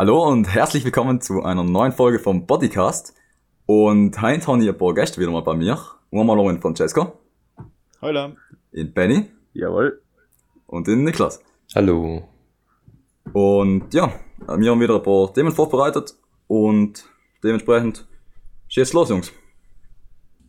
[0.00, 3.14] Hallo und herzlich willkommen zu einer neuen Folge vom Bodycast.
[3.66, 5.76] Und heute habe ich ein paar Gäste wieder mal bei mir.
[6.12, 7.18] Einmal in Francesco,
[8.00, 8.30] Hallo.
[8.70, 9.24] in Benny
[9.54, 10.00] Jawohl.
[10.68, 11.42] und in Niklas.
[11.74, 12.28] Hallo.
[13.32, 14.12] Und ja,
[14.46, 16.14] wir haben wieder ein paar Themen vorbereitet
[16.46, 17.04] und
[17.42, 18.06] dementsprechend
[18.68, 19.32] schießt los, Jungs.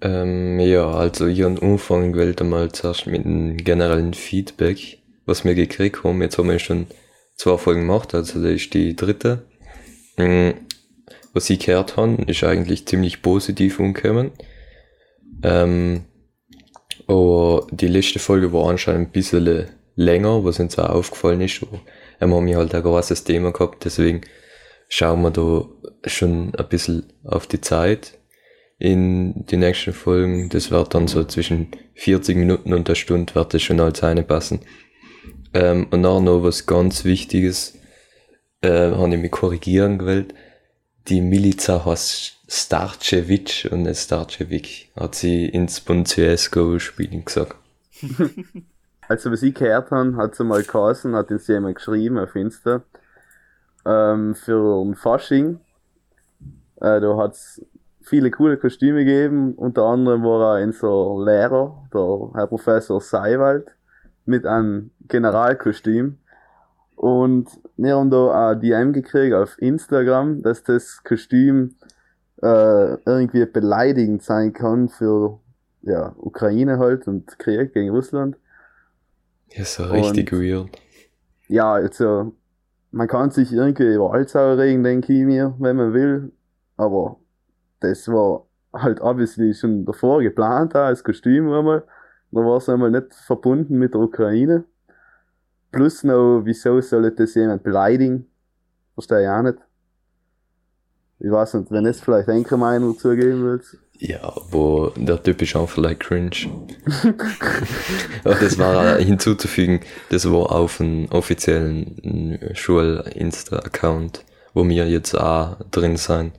[0.01, 5.55] Ähm, ja, also ich an Anfang wollte mal zuerst mit einem generellen Feedback, was wir
[5.55, 6.21] gekriegt haben.
[6.21, 6.85] Jetzt haben wir schon
[7.39, 9.47] zwei Folgen gemacht, also das ist die dritte.
[10.17, 10.51] Mm,
[11.33, 14.31] Was ich gehört habe, ist eigentlich ziemlich positiv umgekommen.
[15.43, 16.05] Ähm,
[17.07, 21.61] aber die letzte Folge war anscheinend ein bisschen länger, was uns auch aufgefallen ist.
[22.19, 24.21] Ähm, haben wir halt ein großes Thema gehabt, deswegen
[24.89, 25.65] schauen wir da
[26.09, 28.17] schon ein bisschen auf die Zeit
[28.79, 30.49] in die nächsten Folgen.
[30.49, 34.23] Das wird dann so zwischen 40 Minuten und einer Stunde wird das schon als eine
[34.23, 34.59] passen.
[35.53, 37.77] Ähm, und dann noch was ganz Wichtiges,
[38.61, 40.33] äh, habe ich mich korrigieren gewählt.
[41.07, 47.55] Die Milica heißt Starcevic und nicht Starcevic, hat sie ins Bund CSGO spielen gesagt.
[49.09, 52.83] Also, was ich gehört habe, hat sie mal geheißen, hat uns jemand geschrieben auf Insta,
[53.83, 55.59] ähm, für ein Fasching.
[56.75, 57.59] Äh, da hat's
[58.03, 63.71] viele coole Kostüme gegeben, unter anderem war auch unser Lehrer, der Herr Professor Seiwald,
[64.25, 66.17] mit einem Generalkostüm.
[66.95, 71.75] Und wir haben da auch DM gekriegt auf Instagram, dass das Kostüm
[72.41, 75.39] äh, irgendwie beleidigend sein kann für
[75.81, 78.37] ja, Ukraine halt und Krieg gegen Russland.
[79.49, 80.69] Ja, so richtig Und- weird.
[81.47, 82.33] Ja, also
[82.91, 86.31] man kann sich irgendwie über alles aufregen, denke ich mir, wenn man will.
[86.77, 87.17] Aber
[87.79, 91.83] das war halt obviously schon davor geplant, als Kostüm einmal.
[92.31, 94.63] Da war es einmal nicht verbunden mit der Ukraine.
[95.71, 98.25] Plus noch, wieso soll das jemand beleidigen?
[98.93, 99.57] Verstehe ich auch nicht.
[101.19, 103.77] Ich weiß nicht, wenn es vielleicht eine Meinung dazu geben willst.
[104.01, 106.31] Ja, aber der Typ ist auch vielleicht cringe.
[108.23, 114.23] Aber das war hinzuzufügen, das war auf einem offiziellen Schul-Insta-Account,
[114.53, 116.31] wo wir jetzt auch drin sind.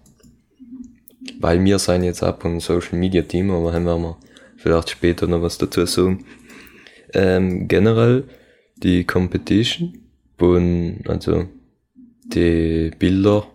[1.38, 4.16] Weil wir sind jetzt auch ein Social Media Team, aber haben wir
[4.56, 6.24] vielleicht später noch was dazu sagen.
[7.12, 8.24] Ähm, generell
[8.82, 9.98] die Competition,
[10.38, 10.54] wo
[11.08, 11.46] also
[12.24, 13.46] die Bilder,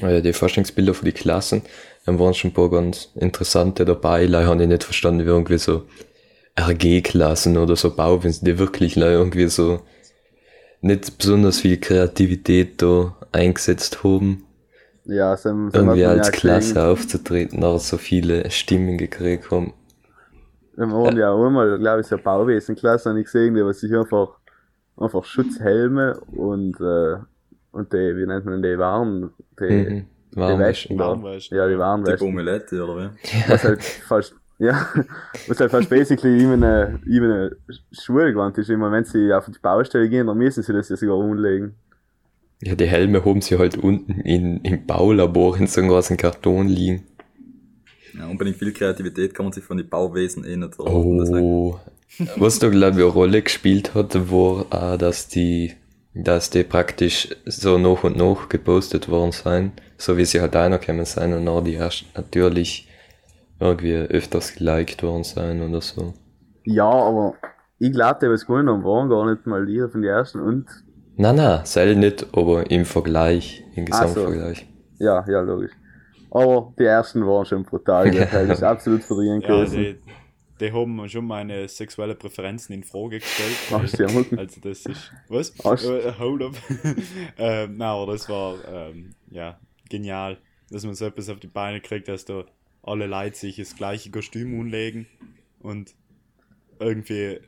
[0.00, 1.62] äh, die Forschungsbilder für die Klassen,
[2.06, 4.24] dann waren schon ein paar ganz interessante dabei.
[4.26, 5.84] Leider habe ich nicht verstanden, wie irgendwie so
[6.58, 9.80] RG-Klassen oder so Bauwesen, die wirklich irgendwie so
[10.80, 14.44] nicht besonders viel Kreativität da eingesetzt haben,
[15.04, 19.72] Ja, so, so irgendwie als Klasse aufzutreten, aber so viele Stimmen gekriegt haben.
[20.78, 23.92] Wir waren ja auch einmal, glaube ich, so Bauwesenklasse, habe ich gesehen, die was sich
[23.94, 24.28] einfach,
[24.96, 27.16] einfach Schutzhelme und, äh,
[27.72, 30.04] und die, wie nennt man die, Warn, die, Mhm.
[30.36, 31.08] die Westen, da.
[31.08, 31.56] Warnwesten.
[31.58, 32.28] Ja, die Die Warnwesten.
[32.28, 33.08] Bommelette, oder wie?
[33.50, 34.86] Was halt fast, ja,
[35.48, 37.56] was halt fast basically in eine, in eine
[37.92, 38.70] Schulgewand ist.
[38.70, 41.74] Immer wenn sie auf die Baustelle gehen, dann müssen sie das ja sogar umlegen.
[42.62, 46.66] Ja, die Helme haben sie halt unten in, im Baulabor in so einem großen Karton
[46.68, 47.04] liegen.
[48.12, 51.18] Ja, unbedingt viel Kreativität kann man sich von den Bauwesen eh nicht erwarten.
[51.30, 51.78] Oh.
[52.36, 55.74] Was da glaube ich eine Rolle gespielt hat, war auch, dass die,
[56.14, 61.04] dass die praktisch so nach und nach gepostet worden sein, so wie sie halt reingekommen
[61.04, 62.88] sein und auch die erst natürlich
[63.60, 66.14] irgendwie öfters geliked worden sein oder so.
[66.64, 67.34] Ja, aber
[67.78, 70.66] ich glaube, die was gewonnen haben, waren gar nicht mal die von den ersten und,
[71.16, 74.26] Na na, sel nicht, aber im Vergleich, im Ach so.
[74.26, 74.66] Gesamtvergleich.
[74.98, 75.72] ja, ja, logisch.
[76.30, 79.78] Aber die ersten waren schon brutal, das ist absolut verdient Ja, gewesen.
[79.78, 79.96] die,
[80.66, 83.56] die haben schon meine sexuelle Präferenzen in Frage gestellt.
[83.70, 84.38] Du ja Mucken?
[84.38, 85.12] Also das ist.
[85.28, 85.54] Was?
[85.64, 86.52] Hast- Äh, hold up.
[87.38, 90.38] ähm, na, aber das war ähm, ja genial,
[90.70, 92.44] dass man so etwas auf die Beine kriegt, dass da
[92.82, 95.06] alle Leute sich das gleiche Kostüm umlegen
[95.60, 95.94] und
[96.78, 97.40] irgendwie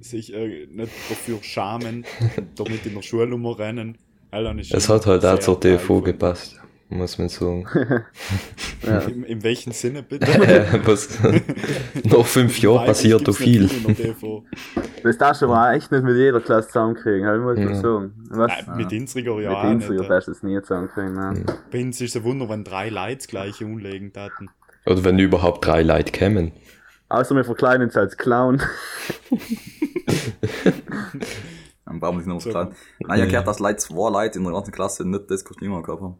[0.00, 2.04] sich äh, nicht dafür schamen,
[2.56, 3.98] damit in der Schule rumrennen.
[4.58, 6.04] Ist Es hat halt auch zur TV gefunden.
[6.04, 6.60] gepasst,
[6.90, 7.66] muss man sagen.
[8.86, 8.98] Ja.
[9.00, 10.26] In, in welchem Sinne bitte?
[10.84, 11.08] Was,
[12.04, 13.62] nach fünf Jahren Weiblich passiert da gibt's viel.
[13.62, 14.44] nicht.
[15.04, 17.74] Das darfst du aber auch echt nicht mit jeder Klasse zusammenkriegen, halt muss Ja.
[17.80, 18.12] sagen.
[18.30, 18.50] Was?
[18.66, 20.10] Nein, mit Instriger ja mit nicht.
[20.10, 21.44] darfst du es nie zusammenkriegen, ne?
[21.70, 24.50] Bei uns ist es ein Wunder, wenn drei Leute das gleiche umlegen taten.
[24.86, 26.52] Oder wenn überhaupt drei Leute kämen.
[27.08, 28.62] Außer wir verkleiden uns als Clown.
[31.84, 32.50] Dann brauchen wir sich noch was So.
[32.50, 32.68] klein.
[33.00, 35.70] Nein, ich habe gehört, dass Leute, zwei Leute in der ganzen Klasse nicht das Kostüm
[35.82, 36.16] gehabt haben.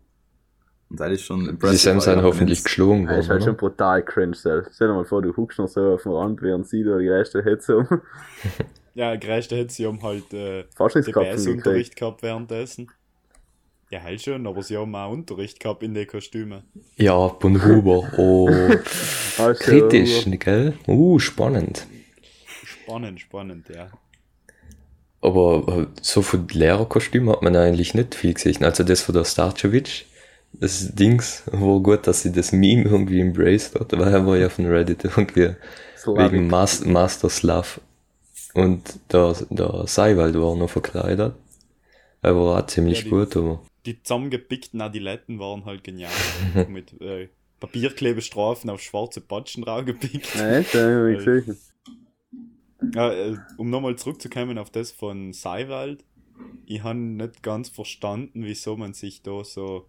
[0.91, 1.79] Und das ist schon Sie impressive.
[1.79, 4.75] sind sein wenn hoffentlich geschlagen Das ist halt schon brutal cringe, selbst.
[4.75, 7.07] Stell dir mal vor, du huckst noch so auf dem Rand, während sie da die
[7.07, 7.87] erste Hetze um.
[8.95, 12.89] Ja, gerecht hätte sie haben halt äh, DBS-Unterricht gehabt währenddessen.
[13.91, 16.63] Ja, halt schon, aber sie haben auch Unterricht gehabt in den Kostümen.
[16.97, 18.13] Ja, Bonhuber.
[18.19, 18.49] Oh,
[19.39, 20.75] Also, kritisch, gell?
[20.87, 21.87] Uh, spannend.
[22.65, 23.91] Spannend, spannend, ja.
[25.23, 28.65] Aber äh, so von Lehrerkostüm hat man eigentlich nicht viel gesehen.
[28.65, 30.07] Also das von der Starcevic,
[30.53, 34.49] das Dings, war gut, dass sie das Meme irgendwie embraced hat, weil er war ja
[34.49, 35.55] von Reddit irgendwie
[35.97, 36.33] Slavic.
[36.33, 37.81] wegen Mas Master Slav.
[38.55, 38.83] Und
[39.13, 41.35] der, der Seiwald war noch verkleidet.
[42.23, 46.11] Er war auch ziemlich Ja, die- gut, aber Die zusammengepickten Adiletten waren halt genial.
[46.69, 47.29] Mit äh,
[47.61, 50.35] Papierklebestreifen auf schwarze Patschen draufgepickt.
[50.37, 51.59] Nein, das habe ich gesehen.
[52.95, 56.05] Ja, äh, um nochmal zurückzukommen auf das von Seiwald,
[56.67, 59.87] ich habe nicht ganz verstanden, wieso man sich da so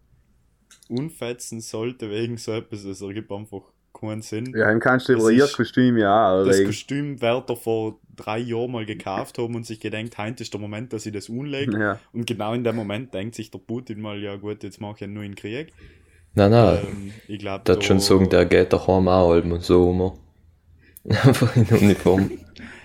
[0.90, 2.84] unfetzen sollte wegen so etwas.
[2.84, 3.62] Es ergibt einfach
[3.94, 4.54] keinen Sinn.
[4.56, 6.66] Ja, ihm kannst du Das über ihr ist- Kostüm ja Das anlegen.
[6.70, 10.60] Kostüm wird er vor drei Jahren mal gekauft haben und sich gedenkt, heute ist der
[10.62, 11.78] Moment, dass ich das unlege.
[11.80, 12.00] Ja.
[12.14, 15.02] Und genau in dem Moment denkt sich der Putin mal, ja gut, jetzt mache ich
[15.02, 15.74] ja nur einen Krieg.
[16.34, 20.14] nein, nein, Ähm, ich glaube, das schon sagen, der geht daheim auch mal so immer.
[21.10, 22.30] Einfach in Uniform.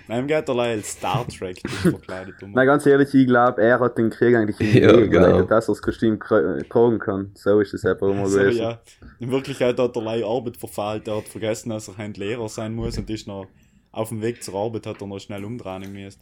[0.09, 2.35] Nein, geht er leider als Star Trek verkleidet.
[2.43, 2.51] Um.
[2.51, 5.41] Nein, ganz ehrlich, ich glaube, er hat den Krieg eigentlich in Ja, genau.
[5.43, 7.31] dass er das Kostüm kra- tragen kann.
[7.35, 8.59] So ist es einfach immer so, gewesen.
[8.61, 8.79] ja.
[9.19, 11.07] In Wirklichkeit hat er leider Arbeit verfehlt.
[11.07, 13.47] Er hat vergessen, dass er ein Lehrer sein muss und ist noch
[13.91, 16.19] auf dem Weg zur Arbeit hat er noch schnell umdrehen müssen.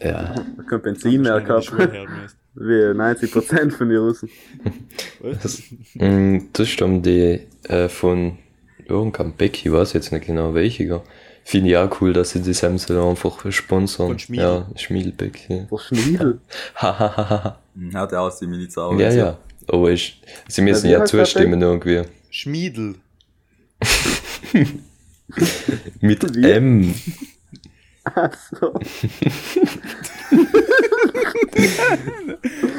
[0.00, 0.34] Ja.
[0.56, 1.70] Er kann Benzin mehr gehabt,
[2.54, 4.28] wie 90% von den Russen.
[5.20, 5.62] Was?
[5.94, 8.38] Mm, Das stimmt, die äh, von
[8.86, 11.02] irgendeinem Beck, ich weiß jetzt nicht genau welcher.
[11.44, 14.08] Finde ich auch cool, dass sie die Samsung einfach sponsern.
[14.08, 14.42] Von Schmiedl.
[14.44, 15.48] Ja, Schmiedelbeck.
[15.48, 15.66] Ja.
[15.70, 16.40] Der Schniedel.
[16.76, 17.58] Hahaha.
[17.74, 18.98] Hm, Hat er aus wie Milizauer.
[19.00, 19.38] ja, ja.
[19.68, 22.02] Aber ich, sie müssen ja der zustimmen irgendwie.
[22.30, 22.96] Schmiedel.
[26.00, 26.50] Mit Wie?
[26.50, 26.94] M.
[28.04, 28.74] Achso.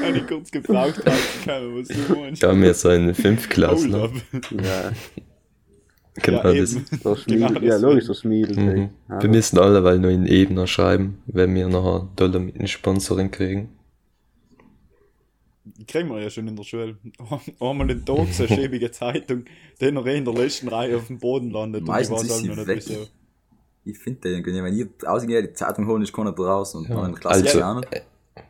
[0.03, 1.01] Habe ich kurz gebraucht
[1.45, 2.43] können, was du meinst.
[2.43, 4.01] Da haben wir so eine Fünftklässler.
[4.11, 4.91] Hold Ja,
[6.21, 6.71] Genau ja, das.
[7.21, 7.47] Schmiedel.
[7.47, 8.55] Genau ja, das logisch, der Schmiedel.
[8.57, 8.89] Mhm.
[9.09, 12.67] Ja, Wir müssen alle weil nur in Ebner schreiben, wenn wir nachher Dollar mit einem
[12.67, 13.69] Sponsoring kriegen.
[15.87, 16.97] Kriegen wir ja schon in der Schule.
[17.59, 19.45] Einmal den Tag so eine schäbige Zeitung,
[19.81, 21.81] den er eh in der letzten Reihe auf dem Boden landet.
[21.81, 22.83] und Meistens ich weiß ist auch sie noch nicht weg.
[22.85, 23.07] wieso.
[23.85, 26.95] Ich finde den wenn ich ausgehe, die Zeitung holen, ist keiner draußen und Ja.
[26.95, 27.07] ja.
[27.07, 28.03] der Klasse Also, ist auch nicht.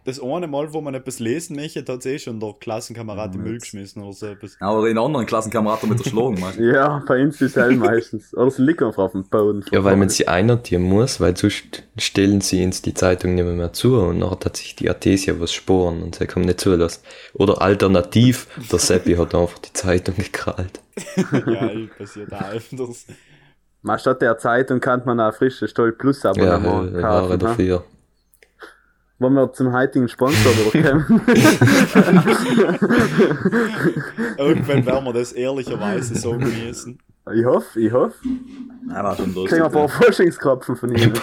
[0.06, 3.44] Das eine Mal, wo man etwas lesen möchte, hat eh schon der Klassenkamerad in den
[3.44, 4.58] Müll geschmissen oder so etwas.
[4.60, 6.64] Aber in anderen Klassenkameraden mit erschlagen, weißt du?
[6.74, 8.34] ja, bei uns ist es meistens.
[8.36, 9.64] Oder sie liegen einfach auf dem Boden.
[9.72, 13.72] Ja, weil man sie einordnen muss, weil sonst stellen sie uns die Zeitung nicht mehr
[13.72, 17.02] zu und nachher hat sich die Artesia was sporen und sie kommen nicht zulassen.
[17.34, 20.82] Oder alternativ, der Seppi hat einfach die Zeitung gekrallt.
[21.32, 23.06] ja, passiert auch öfters.
[23.82, 27.32] Man statt der Zeitung kann man ein frisches Stoll Plus Ja, Abonnement äh, Jahre kaufen.
[27.32, 27.38] ne?
[27.38, 27.84] dafür.
[29.20, 31.22] Wollen wir zum heutigen Sponsor überkommen?
[34.38, 37.00] Irgendwann werden wir das ehrlicherweise sagen müssen.
[37.34, 38.16] ich hoffe, ich hoffe.
[38.88, 39.52] War schon lustig.
[39.52, 41.14] Kriegen wir ein paar Forschungskropfen von Ihnen.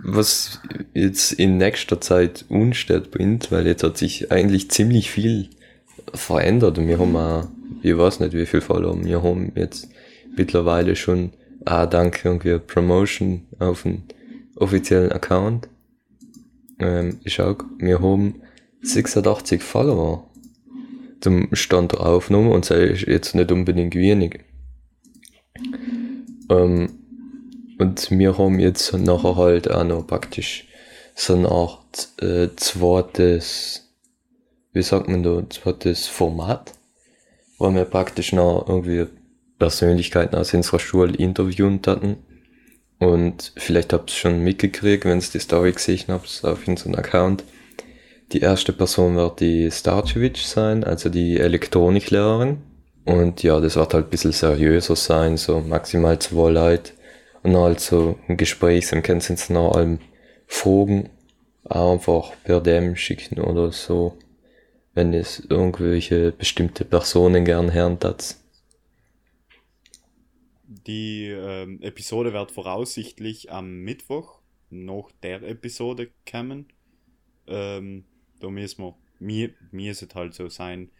[0.00, 0.60] Was
[0.94, 5.50] jetzt in nächster Zeit unsteht uns, weil jetzt hat sich eigentlich ziemlich viel
[6.14, 7.48] verändert und wir haben auch,
[7.82, 9.88] ich weiß nicht wie viel Follower, wir haben jetzt
[10.36, 11.32] mittlerweile schon
[11.64, 14.04] auch dank irgendwie Promotion auf dem
[14.60, 15.68] offiziellen Account.
[16.78, 18.42] Ähm, ich schau, wir haben
[18.82, 20.28] 86 Follower
[21.20, 24.40] zum Stand der Aufnahme und ist jetzt nicht unbedingt wenig.
[26.48, 26.90] Ähm,
[27.78, 30.66] und wir haben jetzt nachher halt auch noch praktisch
[31.14, 33.88] so eine Art äh, zweites,
[34.72, 36.72] wie sagt man da, zweites Format,
[37.58, 39.06] wo wir praktisch noch irgendwie
[39.58, 42.16] Persönlichkeiten aus unserer Schule interviewen hatten.
[42.98, 47.44] Und vielleicht habt ihr schon mitgekriegt, wenn ihr die Story gesehen habt auf unserem Account.
[48.32, 52.58] Die erste Person wird die Starcevic sein, also die Elektroniklehrerin.
[53.04, 56.92] Und ja, das wird halt ein bisschen seriöser sein, so maximal zwei Leute.
[57.42, 60.00] Und dann halt so ein Gespräch, dann können sie uns nach allem
[60.46, 61.08] Fragen
[61.64, 64.18] einfach per DM schicken oder so,
[64.94, 68.36] wenn es irgendwelche bestimmte Personen gern hören hat.
[70.88, 74.40] Die ähm, Episode wird voraussichtlich am Mittwoch
[74.70, 76.72] nach der Episode kommen.
[77.46, 78.06] Ähm,
[78.40, 80.90] da müssen wir, mir, mir ist es halt so sein.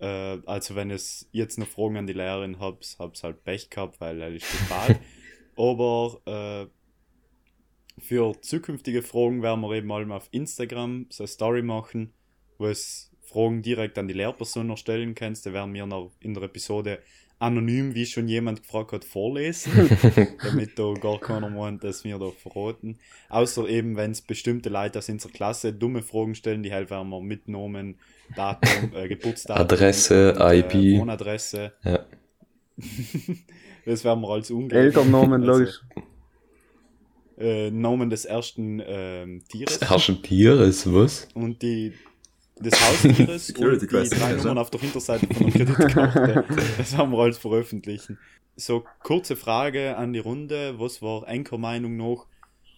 [0.00, 3.98] Äh, also wenn es jetzt noch Fragen an die Lehrerin habt, hab's halt Pech gehabt,
[4.02, 5.00] weil er ist total.
[5.56, 12.12] Aber äh, für zukünftige Fragen werden wir eben mal auf Instagram so eine Story machen,
[12.58, 16.34] wo es Fragen direkt an die Lehrperson noch stellen kannst, da werden wir noch in
[16.34, 17.02] der Episode
[17.38, 19.72] anonym, wie schon jemand gefragt hat, vorlesen,
[20.42, 22.98] damit da gar keiner meint, dass wir da verraten.
[23.28, 27.08] Außer eben, wenn es bestimmte Leute aus unserer Klasse dumme Fragen stellen, die halt werden
[27.10, 27.96] wir mit Namen,
[28.34, 31.00] Datum, äh, Geburtsdatum, Adresse, und, äh, IP.
[31.00, 31.72] Wohnadresse.
[31.84, 32.04] Ja.
[33.86, 34.82] das werden wir als ungefähr.
[34.82, 35.80] Elternnamen, logisch.
[37.38, 41.28] Äh, Namen des ersten ähm, Tieres Herrschen Tieres, was?
[41.34, 41.92] und die
[42.60, 44.42] des Haustieres Security und die question, drei also.
[44.48, 46.44] Nummern auf der Hinterseite von der Kreditkarte.
[46.78, 48.18] das haben wir alles veröffentlichen.
[48.56, 50.74] So, kurze Frage an die Runde.
[50.78, 52.26] Was war Anchor-Meinung noch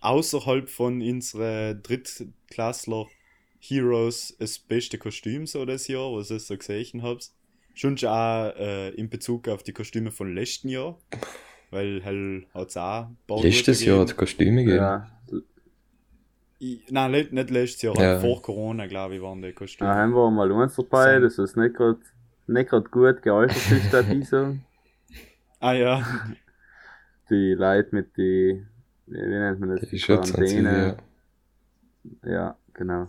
[0.01, 3.07] außerhalb von unseren Drittklassler
[3.59, 7.31] Heroes das beste Kostüm so das Jahr, was ich so gesehen habt?
[7.75, 10.99] Schon schon auch äh, in Bezug auf die Kostüme von letzten Jahr.
[11.71, 14.83] Weil hell hat's auch ein paar Letztes Jahr hat Kostüme gegeben.
[14.83, 15.09] Ja,
[16.61, 18.03] I- Nein, nicht letztes Jahr, Ja.
[18.03, 19.89] halt vor Corona, glaube ich, waren die Kostüme.
[19.89, 21.23] daheim war mal eins dabei, Sein.
[21.23, 21.99] das ist nicht gerade
[22.47, 24.57] nicht grad gut gealtert ist, da dieser.
[25.61, 26.05] Ah ja,
[27.31, 28.67] Die Leute mit die,
[29.07, 29.89] wie, wie nennt man das?
[29.89, 30.97] Die Schutzanzüge.
[32.25, 33.07] Ja, genau.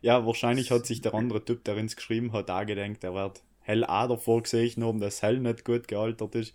[0.00, 3.42] ja, wahrscheinlich hat sich der andere Typ, der uns geschrieben hat, auch gedacht, er wird
[3.60, 6.54] hell auch davor gesehen haben, dass hell nicht gut gealtert ist,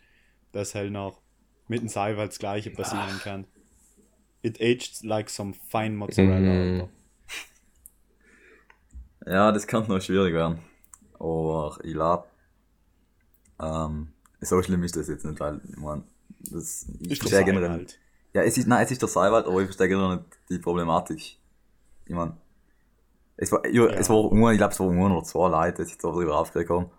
[0.52, 1.20] dass hell noch
[1.68, 3.46] mit dem Seiwald das gleiche passieren kann.
[4.44, 6.52] It aged like some fine mozzarella.
[6.52, 6.90] Alter.
[9.26, 10.60] Ja, das kann noch schwierig werden.
[11.20, 12.26] Aber ich glaube,
[13.62, 16.04] ähm, so schlimm ist das jetzt nicht, weil, ich mein,
[16.40, 17.70] das, ich verstehe generell.
[17.70, 18.00] Seiwald.
[18.34, 21.38] Ja, es ist, nein, es ist der Seiwald, aber ich verstehe generell nicht die Problematik.
[22.06, 22.34] Ich mein,
[23.38, 25.90] es war, ja, es war nur, ich glaube, es waren nur oder zwei Leute, die
[25.90, 26.90] sich darüber aufgeregt haben.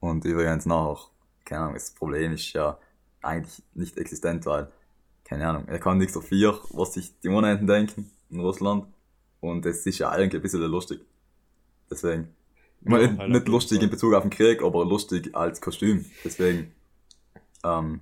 [0.00, 0.98] Und übrigens nachher,
[1.44, 2.78] keine Ahnung, das Problem ist ja
[3.22, 4.70] eigentlich nicht existent, weil,
[5.28, 8.86] keine Ahnung, er kann nichts dafür, was sich die Moneten denken in Russland.
[9.40, 11.00] Und es ist ja eigentlich ein bisschen lustig.
[11.90, 12.34] Deswegen.
[12.80, 16.04] Ich meine, Ja, nicht, halt lustig in Bezug auf den Krieg, aber lustig als Kostüm.
[16.24, 16.72] Deswegen,
[17.64, 18.00] ähm,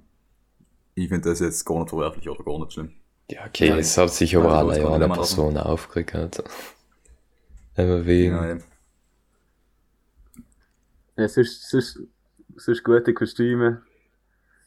[0.95, 2.93] ich finde das jetzt gar nicht verwerflich oder gar nicht schlimm.
[3.31, 5.09] Ja, okay, Ja, es hat sich aber alle ja eine.
[5.09, 6.43] Person aufgeregt.
[7.77, 8.35] Immer wegen.
[8.35, 8.59] Ja.
[11.17, 12.01] Ja, sonst, sonst,
[12.57, 13.83] sonst gute Kostüme.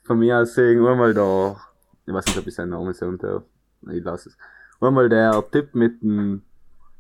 [0.04, 1.60] Von mir aus sehen einmal da,
[2.08, 3.44] ich weiß nicht, ob ich seinen Namen sagen darf.
[3.92, 4.38] Ich lasse es.
[4.80, 6.42] Einmal der Typ mit dem,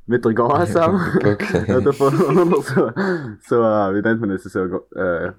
[0.05, 0.99] mit der Gasau.
[1.15, 1.63] Okay.
[1.67, 2.15] ja, davon
[2.61, 2.91] so,
[3.41, 4.59] so, äh, wie nennt man das, so,
[4.95, 5.31] äh,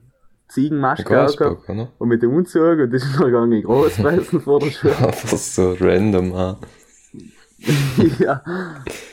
[0.49, 1.41] Ziegenmaske gehabt.
[1.41, 1.93] Oder?
[1.99, 4.97] Und mit dem Umzug, und das ist noch gegangen groß fressen vor der Schule.
[4.99, 6.59] Einfach so random, ha.
[8.19, 8.43] ja.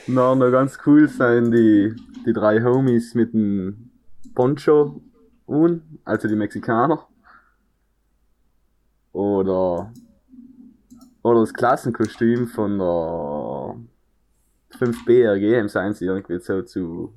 [0.07, 1.93] Na, noch ganz cool sein die,
[2.25, 3.91] die drei Homies mit dem
[4.33, 5.01] Poncho
[5.47, 7.05] un, also die Mexikaner.
[9.11, 9.91] Oder,
[11.25, 13.75] oder das Klassenkostüm von der
[14.77, 17.15] 5B RG, seien sie irgendwie so zu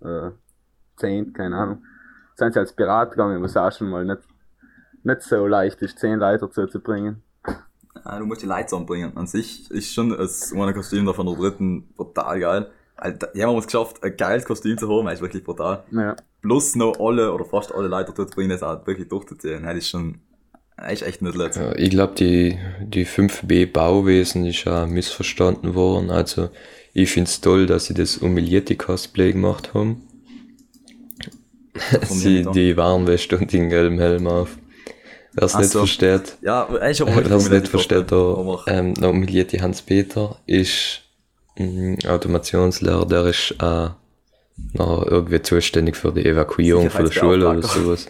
[0.00, 0.30] äh,
[0.96, 1.84] 10, keine Ahnung.
[2.34, 4.22] Seien sie als Pirat gegangen, was auch schon mal nicht,
[5.02, 7.22] nicht so leicht ist, 10 Leute dazu zu bringen.
[8.04, 9.14] Ah, du musst die Lights anbringen.
[9.18, 12.70] An sich ist schon das meine Kostüm da von der dritten brutal geil.
[12.96, 15.84] Alter, die haben es geschafft, ein geiles Kostüm zu haben, das ist wirklich brutal.
[15.90, 16.16] Ja.
[16.40, 19.64] Plus noch alle oder fast alle Leute dazu zu bringen, das auch wirklich durchzuziehen.
[19.64, 20.22] Das ist schon,
[20.90, 21.58] ist echt nicht letzt.
[21.58, 26.10] Ja, ich glaube, die, die 5b Bauwesen ist ja missverstanden worden.
[26.10, 26.50] Also,
[26.92, 30.02] ich find's toll, dass sie das Umilieti Cosplay gemacht haben.
[32.04, 32.50] sie da.
[32.52, 34.58] die Warnweste und den gelben Helm auf.
[35.34, 35.80] Wer's Ach nicht so.
[35.80, 37.00] versteht, Ja, aber wer's
[37.50, 41.02] nicht versteht, der, aber, ähm, der Umilieti Hans-Peter ist
[41.58, 43.88] ein Automationslehrer, der ist äh,
[44.74, 48.08] noch irgendwie zuständig für die Evakuierung von der Schule oder sowas.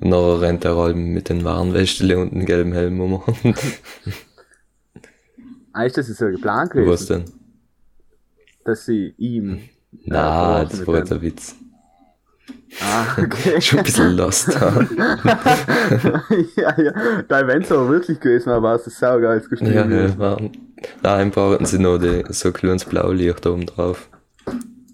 [0.00, 3.22] Und dann rennt er halt mit den Warnwestele und dem gelben Helm um.
[5.74, 6.90] Ah, ist das so geplant gewesen?
[6.90, 7.24] Was denn?
[8.64, 9.60] dass sie ihm.
[10.04, 11.54] Na, äh, das war jetzt ein Witz.
[12.80, 13.60] Ah, okay.
[13.60, 14.48] Schon ein bisschen lost.
[14.48, 14.86] ja,
[16.78, 17.22] ja.
[17.28, 19.72] Da wenn es aber wirklich gewesen war, war es das saugeiles Kostüm.
[19.72, 20.50] ja, ja, waren.
[21.02, 24.08] Daheim brauchten sie noch die, so ein kleines Blaulicht oben drauf.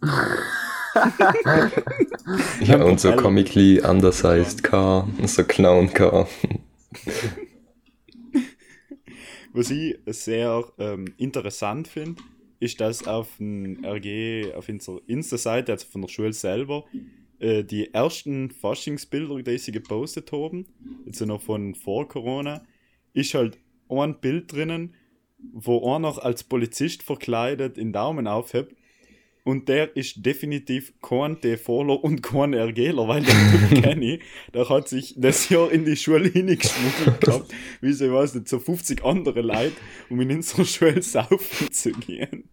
[2.61, 6.28] ja, und so comically undersized Car, so Clown Car.
[9.52, 12.21] Was ich sehr ähm, interessant finde,
[12.61, 16.85] ist, dass auf dem RG, auf unserer Insta-Seite, also von der Schule selber,
[17.38, 20.67] äh, die ersten Faschingsbilder, die sie gepostet haben,
[21.07, 22.62] jetzt noch von vor Corona,
[23.12, 24.95] ist halt ein Bild drinnen,
[25.52, 28.75] wo einer als Polizist verkleidet den Daumen aufhebt
[29.49, 33.35] und der ist definitiv kein TVler und kein RGler, weil den
[33.71, 34.23] Typ kenne ich.
[34.52, 38.49] Der hat sich das Jahr in die Schule hineingeschmuggelt gehabt, wie so, ich weiß nicht,
[38.49, 39.73] so 50 andere Leute,
[40.11, 42.45] um in unsere Schule saufen zu gehen.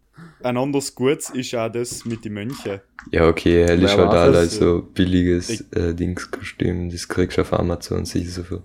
[0.41, 2.79] Ein anderes Gutes ist auch das mit den Mönchen.
[3.11, 4.55] Ja, okay, er ist halt das?
[4.55, 8.61] so billiges Ich- äh, Dingskostüm, das kriegst du auf Amazon sicher so viel.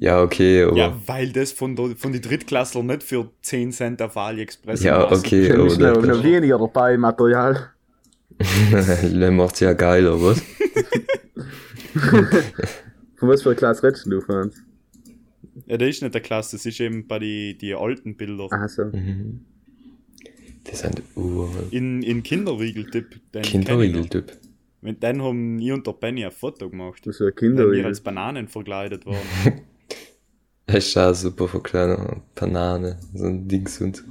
[0.00, 0.76] Ja, okay, aber.
[0.76, 4.96] Ja, weil das von, der, von den Drittklässlern nicht für 10 Cent auf AliExpress Ja,
[5.04, 7.68] gemacht okay, Da aber ist noch, noch das, weniger dabei im Material.
[8.72, 10.42] das macht's ja geiler, was?
[13.16, 14.56] Von was für einer Klasse redest du, Franz?
[15.66, 18.48] Ja, das ist nicht der Klasse, das ist eben bei die, die alten Bilder.
[18.50, 18.84] Ach so.
[18.84, 19.44] Mhm.
[20.66, 21.72] Die sind uralt.
[21.72, 23.10] In, in Kinderriegeltyp.
[23.10, 23.66] den kenn ich noch.
[23.66, 24.32] Kinderriegel-Typ.
[24.80, 27.06] Mit denen haben ich und der Benny ein Foto gemacht.
[27.06, 27.84] Das ist ein Wenn wir Kinderriegel.
[27.86, 29.16] als Bananen verkleidet waren.
[30.74, 34.02] Ist auch super kleiner Banane, so ein Dings und so.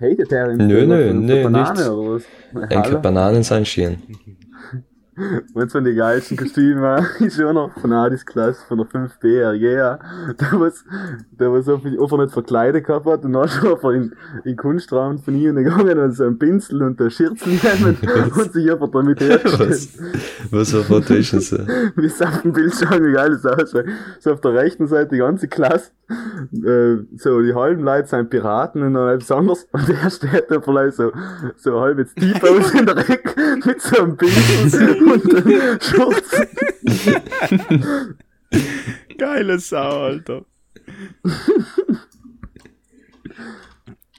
[0.00, 0.66] Hatet er ihn?
[0.66, 1.88] Nö, nö, nö, Banane nichts.
[1.88, 2.70] oder was?
[2.70, 2.98] Enkel?
[2.98, 3.98] Bananen sind schön.
[5.54, 9.60] Eins von den geilsten Kostümen ist schon noch von Adis Klasse, von der 5B RG,
[9.60, 10.84] der was,
[11.32, 14.14] der was auf, auf er nicht verkleidet gehabt hat und dann schon auf in,
[14.44, 17.98] in Kunstraum von ihm gegangen und so einen Pinsel und einen Schürzel nehmen
[18.36, 19.88] und sich einfach damit hergestellt.
[20.50, 20.72] Was?
[20.72, 21.58] Was ein ist denn so?
[21.96, 23.86] Wie es auf dem Bild schauen, wie geil das ausschaut.
[24.20, 28.82] So auf der rechten Seite die ganze Klasse, äh, so die halben Leute sind Piraten
[28.82, 31.12] und dann etwas anderes und der steht da vielleicht so,
[31.56, 36.30] so halb jetzt tief aus in der Ecke mit so einem Pinsel und einem Schurz.
[39.18, 40.44] Geile Sau, Alter.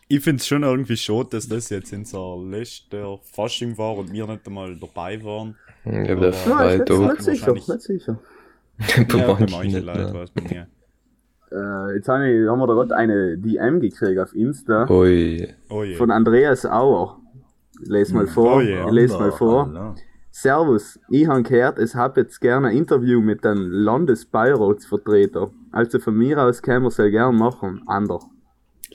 [0.08, 4.46] ich find's schon irgendwie schade, dass das jetzt unser letzter Fasching war und wir nicht
[4.48, 5.56] einmal dabei waren.
[5.86, 6.98] Ich hab da Ja, frei nicht, da.
[6.98, 8.20] nicht sicher, nicht sicher.
[9.14, 10.14] Ja, bei manchen nicht, Leuten ne.
[10.14, 10.68] war es bei mir.
[11.52, 15.54] Äh, jetzt haben wir, haben wir da gerade eine DM gekriegt auf Insta Ui.
[15.70, 15.96] Oh je.
[15.96, 17.20] von Andreas Auer.
[17.84, 18.56] Lese mal vor.
[18.58, 18.90] Oh je.
[18.90, 19.96] lese mal vor.
[20.32, 25.52] Servus, ich habe gehört, es hab jetzt gerne ein Interview mit einem Landesbeiratsvertreter.
[25.72, 27.82] Also von mir aus können wir sehr gern machen.
[27.86, 28.22] Ander.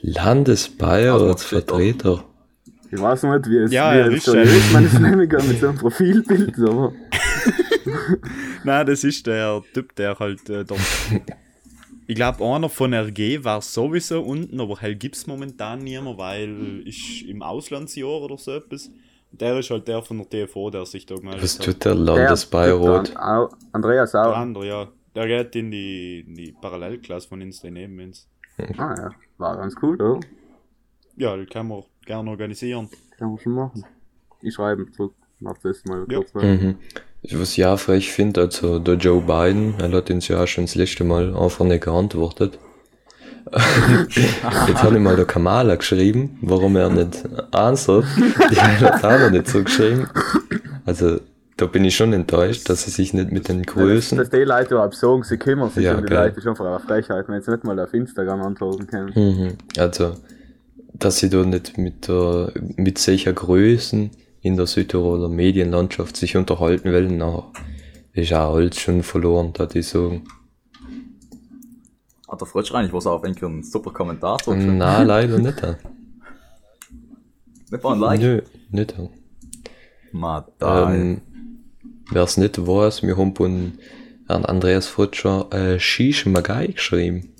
[0.01, 2.23] Landesbeiratsvertreter.
[2.91, 5.47] Ich weiß nicht, wie es, Ja, wie er es ist seriös man es nehmen kann
[5.47, 6.91] mit so einem Profilbild, aber
[8.63, 10.79] Nein, das ist der Typ, der halt äh, dort.
[12.07, 17.27] ich glaube, einer von RG war sowieso unten, aber halt gibt's momentan niemand, weil ich
[17.27, 18.89] im Auslandsjahr oder so etwas.
[19.31, 21.65] Der ist halt der von der TFO, der sich da gemeldet Was hat.
[21.65, 23.15] tut der der Landesbeirat?
[23.71, 24.35] Andreas Der Auer.
[24.37, 24.87] andere, ja.
[25.15, 28.27] Der geht in die, in die Parallelklasse von uns daneben uns.
[28.77, 30.19] Ah ja, war ganz cool, oder?
[31.17, 32.89] Ja, das kann man gerne organisieren.
[33.17, 33.85] Kann man schon machen.
[34.41, 35.13] Ich schreibe zurück.
[35.39, 36.17] Mach das mal Ja.
[36.17, 36.33] kurz.
[36.33, 36.43] mal.
[36.57, 36.75] Mhm.
[37.31, 40.65] Was ich auch frech finde, also der Joe Biden, er hat uns ja auch schon
[40.65, 42.57] das letzte Mal einfach nicht geantwortet.
[44.67, 48.05] Jetzt habe ich mal der Kamala geschrieben, warum er nicht answert.
[48.51, 50.07] Die hat auch noch nicht so geschrieben.
[50.85, 51.19] Also,
[51.57, 54.17] da bin ich schon enttäuscht, dass sie sich nicht mit den Größen.
[54.17, 56.27] dass die Leute überhaupt sagen, sie kümmern sich Ja, um die geil.
[56.27, 59.11] Leute, ist einfach eine Frechheit, wenn sie nicht mal auf Instagram antworten können.
[59.15, 59.53] Mhm.
[59.77, 60.13] Also,
[60.93, 66.91] dass sie da nicht mit der, mit solcher Größen in der Südtiroler Medienlandschaft sich unterhalten
[66.93, 67.43] wollen, na,
[68.13, 70.23] ist auch alles schon verloren, da die sagen.
[72.27, 74.37] Hat der Fritsch eigentlich was auf einen super Kommentar?
[74.47, 75.61] Na, leider nicht.
[77.69, 78.21] Nicht mal ein Like?
[78.21, 78.95] Nö, nicht.
[80.11, 80.95] Madai.
[80.95, 81.21] Ähm,
[82.09, 83.73] Wer es nicht weiß, wir haben von
[84.27, 87.33] Herrn Andreas Frutscher äh, Shish Magai geschrieben.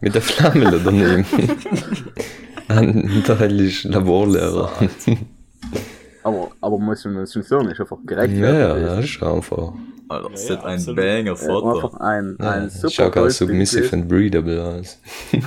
[0.00, 1.24] Mit der Flamme daneben.
[2.68, 4.70] Ein teilisch Laborlehrer.
[6.24, 8.36] Aber, aber muss man das schon einfach gerecht.
[8.36, 9.72] Ja, ja, das ist einfach.
[10.12, 10.96] Alter, das Ja, ist ja, ein absolut.
[10.96, 11.74] banger Foto.
[11.74, 14.98] Einfach ein, Ja, ein super schaut auch tolles submissive and breedable aus.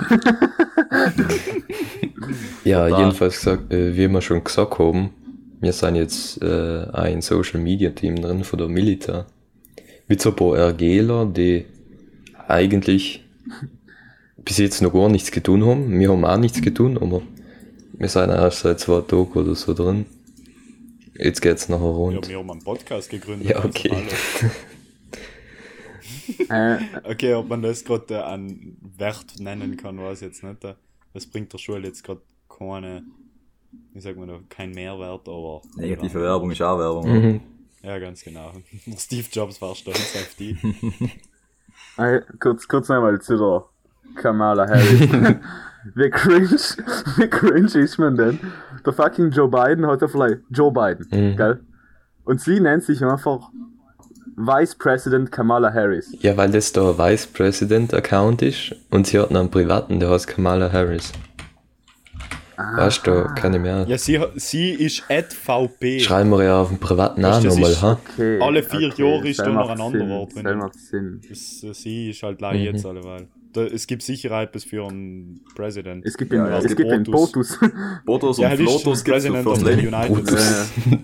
[2.64, 3.00] ja, Total.
[3.00, 5.10] jedenfalls gesagt, äh, wie wir schon gesagt haben,
[5.62, 9.26] wir sind jetzt äh, ein Social Media Team drin von der Milita.
[10.08, 11.66] Mit so ein paar RGler, die
[12.48, 13.24] eigentlich
[14.44, 16.00] bis jetzt noch gar nichts getan haben.
[16.00, 17.22] Wir haben auch nichts getan, aber
[17.94, 20.06] wir sind erst seit zwei Tagen oder so drin.
[21.18, 22.30] Jetzt geht's nachher Ja, rund.
[22.30, 23.50] wir haben einen Podcast gegründet.
[23.50, 23.94] Ja, also okay.
[26.50, 30.64] Äh, Okay, ob man das gerade äh, einen Wert nennen kann, weiß ich jetzt nicht.
[30.64, 30.76] äh.
[31.14, 33.04] Das bringt der Schule jetzt gerade keine,
[33.94, 35.62] wie sagt man da, kein Mehrwert, aber.
[35.78, 37.10] Negative Werbung ist auch Werbung.
[37.10, 37.42] Mhm.
[37.82, 38.52] Ja, ganz genau.
[38.98, 40.58] Steve Jobs war stolz auf die.
[41.98, 45.00] äh, kurz, kurz einmal zu der Kamala Harris.
[45.96, 46.50] wie cringe,
[47.18, 48.40] wie cringe ist man denn?
[48.86, 51.36] Der fucking Joe Biden hat ja vielleicht Joe Biden, Mhm.
[51.38, 51.60] gell?
[52.24, 53.50] Und sie nennt sich einfach
[54.38, 56.16] Vice President Kamala Harris.
[56.22, 60.10] Ja, weil das der Vice President Account ist und sie hat noch einen privaten, der
[60.10, 61.14] heißt Kamala Harris.
[62.58, 63.86] Weißt du, ich mehr.
[63.88, 66.00] Ja, sie, sie ist @vp.
[66.00, 68.00] Schreiben wir ja auf dem privaten Namen nochmal, ha?
[68.14, 70.44] Okay, Alle vier Jahre ist da noch ein anderer Sinn,
[70.90, 71.22] drin.
[71.30, 73.28] Das äh, sie ist halt gleich jetzt alleweil.
[73.56, 76.06] Da, es gibt sicher etwas für einen President.
[76.06, 77.58] Es gibt Ja, einen, ja, es die gibt einen Botus.
[77.58, 77.72] Botus.
[78.06, 79.62] Botos Ja, und ist gibt's für President of.
[79.64, 80.30] United
[80.92, 80.98] Äh,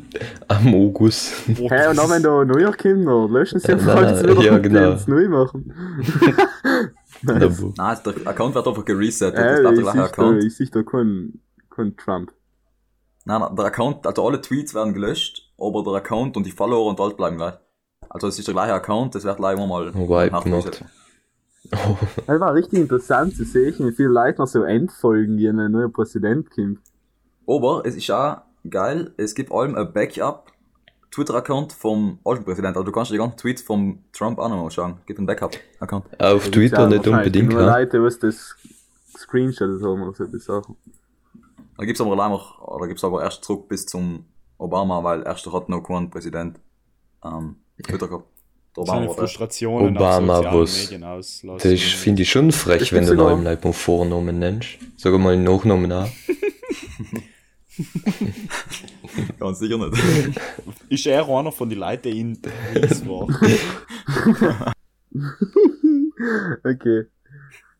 [0.49, 1.33] Am August.
[1.69, 4.41] Hey, und dann, wenn da Neujahr kommt, dann löschen sie Ja, einfach nein, alles wieder
[4.43, 4.91] ja, und genau.
[4.91, 5.73] es neu machen.
[7.23, 7.63] Nice.
[7.77, 9.37] Nein, der Account wird einfach geresettet.
[9.37, 10.43] das Hey, bleibt der ich sehe da, Account.
[10.43, 12.31] ich sehe da keinen kein Trump.
[13.25, 16.87] Nein, nein, der Account, also alle Tweets werden gelöscht, aber der Account und die Follower
[16.89, 17.53] und alles bleiben gleich.
[18.09, 20.83] Also es ist der gleiche Account, das wird gleich immer mal gemacht.
[21.73, 21.95] Oh,
[22.27, 25.89] Es war richtig interessant zu sehen, wie viele Leute noch so entfolgen, die ein neuer
[25.89, 26.79] Präsident kommt.
[27.47, 30.51] Aber es ist auch geil, es gibt allem ein Backup
[31.11, 32.77] Twitter-Account vom alten Präsidenten.
[32.77, 34.97] Also du kannst die ganzen Tweets vom Trump auch noch mal schauen.
[35.05, 36.05] Gibt einen Backup-Account.
[36.21, 37.79] auf Da Twitter nicht ja unbedingt, Nur ha?
[37.79, 38.55] Leute, was das
[39.17, 40.77] Screenshot haben oder so die Sachen.
[41.77, 44.25] Da gibt's aber allein noch, oder gibt's aber erst zurück bis zum
[44.57, 46.59] Obama, weil erst hat noch kein Präsident
[47.23, 48.25] ähm, Twitter gehabt.
[48.75, 49.15] Der seine Obama der.
[49.15, 51.57] Frustrationen Obama, auslassen.
[51.57, 54.77] Das finde ich schon frech, Das wenn du im Leib einen Vornamen nennst.
[54.97, 56.07] Sag mal einen Nachnamen auch.
[59.39, 59.93] Ganz sicher nicht.
[60.89, 62.41] ist er einer von den Leuten, die ihn
[63.05, 63.27] war.
[66.63, 67.07] Okay.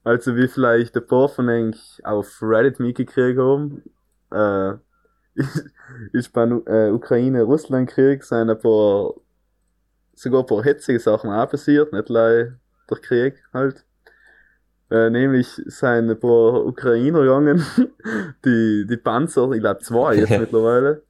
[0.04, 3.84] Also wie vielleicht ein paar von euch auf Reddit mitgekriegt haben,
[4.32, 4.73] äh,
[5.36, 5.69] ist,
[6.12, 9.13] ist beim äh, Ukraine-Russland-Krieg sind ein paar,
[10.13, 13.86] sogar ein paar hitzige Sachen auch passiert, nicht allein der Krieg halt.
[14.89, 17.65] Äh, nämlich sind ein paar Ukrainer gegangen,
[18.45, 21.04] die, die Panzer, ich glaube zwei jetzt mittlerweile,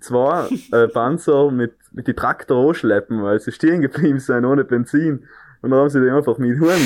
[0.00, 5.26] zwei äh, Panzer mit, mit die Traktor anschleppen, weil sie stehen geblieben sind ohne Benzin.
[5.62, 6.80] Und dann haben sie die einfach mit Huren.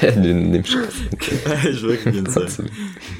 [0.00, 2.70] du nimmst Das ist wirklich insane.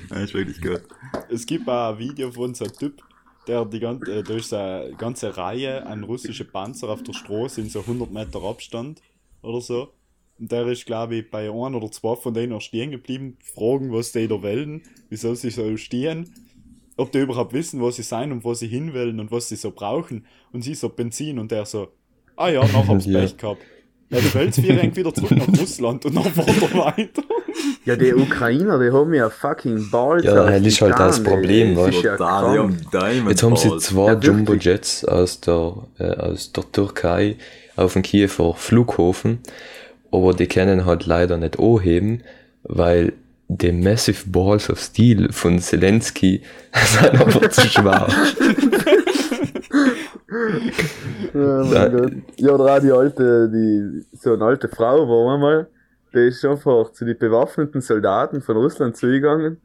[0.08, 0.82] Das ist wirklich gut.
[1.28, 3.02] Es gibt auch ein Video von so einem Typ,
[3.46, 7.12] der die ganze, äh, da ist so eine ganze Reihe an russischen Panzer auf der
[7.12, 9.02] Straße in so 100 Meter Abstand
[9.42, 9.88] oder so.
[10.38, 13.92] Und der ist, glaube ich, bei ein oder zwei von denen auch stehen geblieben, fragen,
[13.92, 16.32] was die da wollen, wieso sie so stehen,
[16.96, 19.56] ob die überhaupt wissen, wo sie sein und wo sie hin wollen und was sie
[19.56, 20.26] so brauchen.
[20.52, 21.88] Und sie so Benzin und der so,
[22.36, 23.20] ah ja, nachher hab's Ja.
[23.20, 23.62] Pech gehabt.
[24.10, 27.22] Ja, du willst wir irgendwie wieder zurück nach Russland und er weiter.
[27.84, 30.24] Ja, die Ukrainer, die haben ja fucking Balls.
[30.24, 31.22] Ja, das ist halt das.
[31.22, 34.18] Problem, weißt ist ja die Jetzt haben sie zwei Ja.
[34.18, 37.36] Jumbo-Jets aus der, äh, aus der Türkei
[37.76, 39.40] auf dem Kiewer Flughafen,
[40.12, 42.22] aber die können halt leider nicht anheben,
[42.62, 43.14] weil
[43.48, 46.42] die Massive Balls of Steel von Zelensky
[46.74, 48.14] sind einfach zu schwach.
[51.32, 51.88] Ja, mein Ja.
[51.88, 52.12] Gott.
[52.36, 55.68] ja, oder auch die alte, die, so eine alte Frau war einmal,
[56.12, 59.60] die ist einfach zu den bewaffneten Soldaten von Russland zugegangen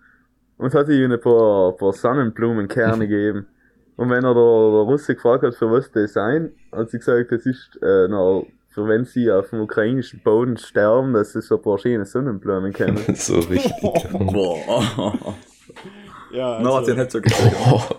[0.57, 3.47] und hat ihnen ein paar, paar Sonnenblumenkerne gegeben.
[3.95, 7.31] Und wenn er der, der Russe gefragt hat, für was das sein, hat sie gesagt,
[7.31, 11.55] das ist, äh, na, für wenn sie auf dem ukrainischen Boden sterben, dass sie so
[11.57, 13.03] ein paar schöne Sonnenblumen kennen.
[13.15, 13.73] so richtig.
[14.11, 15.13] Boah.
[16.31, 17.95] Ja, No, hat sie also, nicht so gesagt.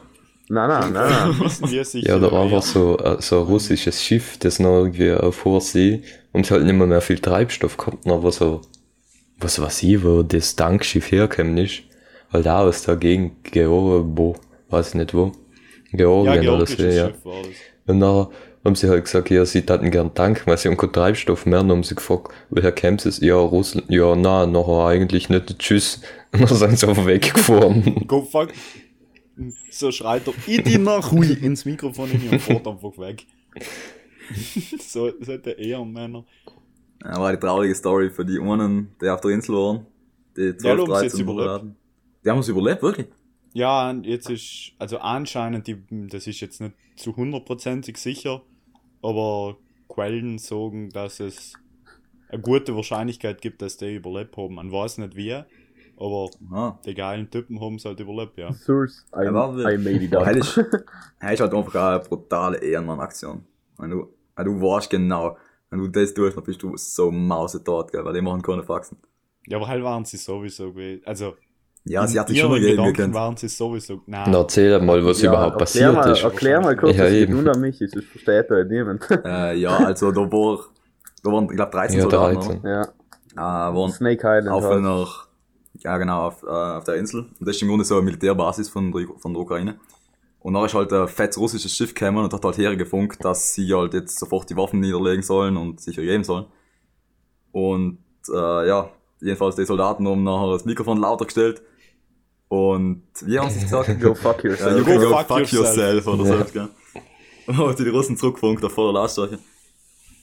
[0.52, 1.40] Nein, nein, nein, nein.
[1.40, 2.08] wissen wir sicher.
[2.08, 5.60] Ja, oder wer- einfach so, äh, so ein russisches Schiff, das noch irgendwie auf hoher
[5.60, 8.60] See und es halt nicht mehr, mehr viel Treibstoff gehabt, aber so,
[9.38, 11.82] was weiß ich, wo das Tankschiff herkommen ist,
[12.32, 14.34] halt auch aus der Gegend, Georgien, wo,
[14.70, 15.32] weiß ich nicht wo,
[15.92, 17.10] Ja, Georgien oder so, ja.
[17.24, 17.44] War.
[17.86, 18.26] Und dann
[18.64, 21.60] haben sie halt gesagt, ja, sie hätten gern tanken, weil sie haben keinen Treibstoff mehr,
[21.60, 23.20] und haben sie gefragt, woher kämpft es?
[23.20, 26.00] Ja, Russland, ja, na, nachher eigentlich nicht, tschüss.
[26.32, 28.04] Und dann sind sie einfach weggefahren.
[28.06, 28.50] Go fuck.
[29.70, 33.26] So schreit er, ich die nach Hui ins Mikrofon in und fährt einfach weg.
[34.80, 36.24] so, so hat der Ehrenmänner.
[37.02, 39.86] Ja, war die traurige Story für die einen, die auf der Insel waren.
[40.36, 41.76] Die 12, Ja, die haben's jetzt 13 überlebt.
[42.24, 43.06] Die haben es überlebt, wirklich?
[43.52, 48.42] Ja, und jetzt ist, also anscheinend, die, das ist jetzt nicht zu hundertprozentig sicher,
[49.02, 49.56] aber
[49.88, 51.54] Quellen sagen, dass es
[52.28, 54.54] eine gute Wahrscheinlichkeit gibt, dass die überlebt haben.
[54.54, 55.42] Man weiß nicht wie,
[56.00, 56.78] aber Ah.
[56.84, 58.52] die geilen Typen haben es halt überlebt, ja.
[58.52, 60.24] Source, I, Ja, I made it up.
[60.24, 63.44] das ist, ist halt einfach eine brutale Ehrenmann-Aktion.
[63.78, 65.36] Wenn du, wenn du weißt genau,
[65.70, 68.96] wenn du das tust, dann bist du so mausetot, gell, weil die machen keine Faxen.
[69.46, 71.02] Ja, aber halt waren sie sowieso gewesen.
[71.06, 71.34] Also,
[71.84, 73.14] Ja, sie hat sich schon Gedanken gekannt.
[73.14, 74.30] waren sie sowieso, nein.
[74.30, 76.22] Na, erzähl mal, was überhaupt erklär passiert mal, ist.
[76.24, 77.38] Erklär mal kurz, Ja, was eben.
[77.38, 79.06] unter mich ist, das versteht halt niemand.
[79.24, 80.58] Äh, ja, also da war,
[81.22, 82.60] da waren, ich glaube, 13 Ja, Soldaten, 13.
[82.64, 82.82] ja?
[82.82, 84.78] Äh, waren Snake Island auf halt.
[84.78, 85.06] einer,
[85.78, 87.20] ja genau, auf, äh, auf der Insel.
[87.38, 89.78] Und das ist im Grunde so eine Militärbasis von der, von der Ukraine.
[90.40, 93.72] Und dann ist halt ein fettes russisches Schiff gekommen und hat halt hergefunkt, dass sie
[93.74, 96.46] halt jetzt sofort die Waffen niederlegen sollen und sich ergeben sollen.
[97.52, 101.62] Und äh, ja, jedenfalls die Soldaten haben nachher das Mikrofon lauter gestellt
[102.48, 104.00] Und wie haben sie es gesagt?
[104.00, 104.78] Go fuck Ja, yourself.
[104.78, 106.06] you go, Go fuck, fuck yourself, yourself.
[106.06, 106.52] oder so.
[106.52, 106.68] gell?
[107.66, 109.38] Und die Russen zurückgefunkt auf voller Lautstärke.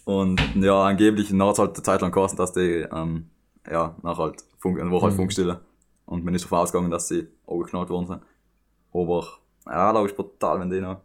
[0.05, 3.29] Und ja, angeblich hat es halt eine Zeit lang gekostet, dass die, ähm,
[3.69, 5.17] ja, nach halt, Funk, eine Woche halt Mhm.
[5.17, 5.59] Funkstille.
[6.05, 8.21] Und man ist davon ausgegangen, dass sie angeknallt worden sind.
[8.93, 9.27] Aber,
[9.65, 11.01] ja, da ist brutal, wenn die noch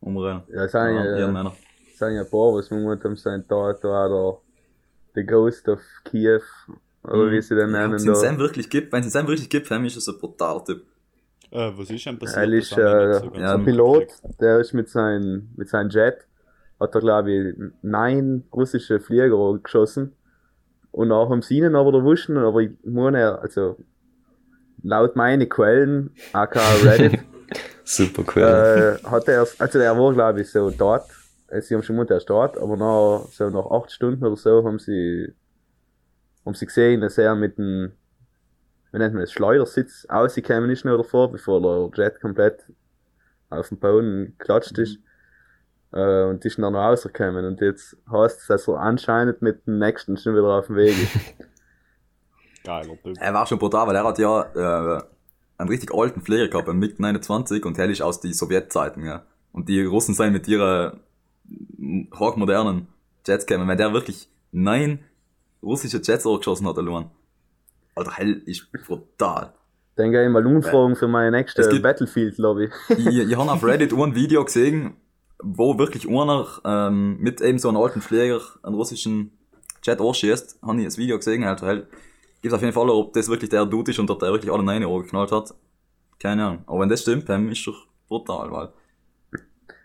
[0.00, 0.42] umrennen.
[0.48, 1.52] Ja, es sind ja, Ja, ja,
[1.94, 4.38] sind ja ein paar, was momentan haben, sind da, da, da,
[5.14, 6.44] The Ghost of Kiev,
[7.02, 9.48] oder wie sie den Ja, nennen, wenn es ihn wirklich gibt, wenn es ihn wirklich
[9.48, 10.84] gibt, für mich ist es ein brutaler Typ.
[11.50, 12.44] Äh, was ist denn passiert?
[12.44, 13.64] Er ist äh, so ja, ein.
[13.64, 14.08] Pilot,
[14.40, 16.26] der ist mit seinem mit seinem Jet,
[16.80, 20.16] hat er glaube ich neun russische Flieger geschossen.
[20.96, 23.76] Und auch haben sie ihnen aber erwischen, aber ich meine, also
[24.82, 27.20] laut meinen Quellen, aka Reddit,
[27.84, 28.42] Super cool.
[28.42, 31.06] äh, hat er, also er war glaube ich so dort,
[31.48, 34.38] äh, sie haben schon gemeint, er ist dort, aber nach, so nach acht Stunden oder
[34.38, 35.34] so haben sie,
[36.46, 37.92] haben sie gesehen, dass er mit dem,
[38.90, 42.64] wie nennt man das, Schleudersitz ausgekommen ist noch davor, bevor der Jet komplett
[43.50, 44.98] auf den Boden geklatscht ist.
[45.96, 49.66] Äh, und die ist dann noch rausgekommen und jetzt heißt es, dass er anscheinend mit
[49.66, 51.16] dem nächsten schon wieder auf dem Weg ist.
[52.64, 53.16] Geiler Typ.
[53.20, 54.42] Er war schon brutal, weil er hat ja
[54.96, 55.02] äh,
[55.58, 59.22] einen richtig alten Flieger gehabt, einen MiG-29 und der ist aus die Sowjetzeiten, ja.
[59.52, 60.98] Und die Russen sind mit ihrer
[61.78, 62.88] m, hochmodernen
[63.26, 63.68] Jets gekommen.
[63.68, 64.98] Wenn der wirklich neun
[65.62, 67.06] russische Jets angeschossen hat, allein.
[67.94, 69.54] Alter, hell ist brutal.
[69.94, 72.68] Dann gehe ich mal umfragen für meine nächste Es gibt- Battlefield-Lobby.
[72.90, 74.94] ich, ich habe auf Reddit ein Video gesehen,
[75.42, 79.36] wo wirklich einer ähm, mit eben so einem alten Flieger einen russischen
[79.82, 80.60] Jet anschießt.
[80.62, 81.86] Habe ich das Video gesehen, Alter, hell.
[82.42, 84.62] Gibt auf jeden Fall, ob das wirklich der Dude ist und ob der wirklich alle
[84.62, 85.54] Neune angeknallt hat.
[86.18, 86.64] Keine Ahnung.
[86.66, 88.68] Aber wenn das stimmt, dann ist doch brutal, weil.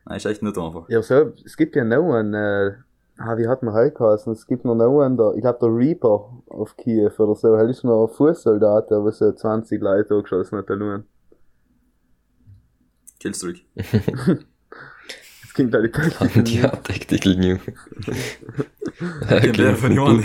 [0.05, 0.89] Nein, ist echt nicht einfach.
[0.89, 2.73] Ja, so, es gibt ja noch einen, äh,
[3.17, 4.33] ah, wie hat man heute geheißen?
[4.33, 7.83] Es gibt noch einen, der, ich glaube der Reaper auf Kiew oder so, er ist
[7.83, 11.03] noch ein Fußsoldat, der so 20 Leute angeschossen hat, nur.
[13.19, 13.65] Killstreak.
[15.51, 15.73] Das klingt
[16.37, 17.57] Und ja, Tactical New.
[19.29, 20.23] der von Johann.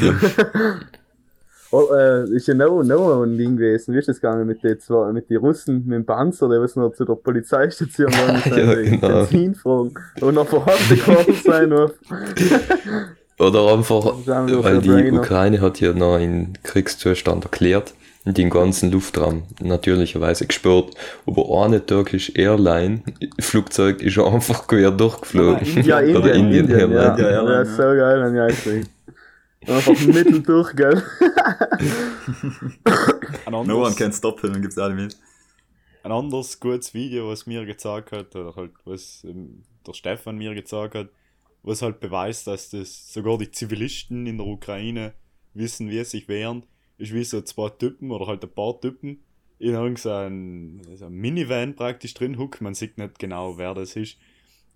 [1.73, 4.79] Oh, äh, ist ja noch, noch ein Ding gewesen, wie ist das gegangen mit den
[4.79, 8.47] zwei, mit den Russen, mit dem Panzer, der was noch zu der Polizeistation war, mit
[8.47, 9.19] Ja, genau.
[9.19, 11.91] Benzinfragen und noch verhaftet geworden sein auf.
[13.41, 15.11] Oder einfach, weil die.
[15.11, 17.95] Ukraine hat ja noch einen Kriegszustand erklärt
[18.33, 20.95] den ganzen Luftraum natürlicherweise gesperrt.
[21.27, 23.03] Aber eine türkische Airline,
[23.41, 25.85] Flugzeug ist einfach quer durchgeflogen.
[25.85, 27.17] Ja, Indien, Oder Indien, Indien, ja.
[27.17, 27.23] Airline.
[27.23, 28.87] Ja, Ja, Airline, ist so geil, wenn ich eigentlich.
[29.69, 31.03] Einfach mittel durch, gell?
[33.45, 35.17] Ein No one anderes, can stop him, gibt's alle mit.
[36.03, 40.55] ein anderes gutes Video, was mir gezeigt hat, oder halt was ähm, der Stefan mir
[40.55, 41.09] gezeigt hat,
[41.63, 45.15] was halt beweist, dass das sogar die Zivilisten in der Ukraine
[45.55, 46.63] wissen, wie sie sich wehren,
[46.99, 49.21] ist wie so zwei Typen oder halt ein paar Typen
[49.59, 54.19] in irgendeinem so einem Minivan praktisch drin hucken, man sieht nicht genau, wer das ist.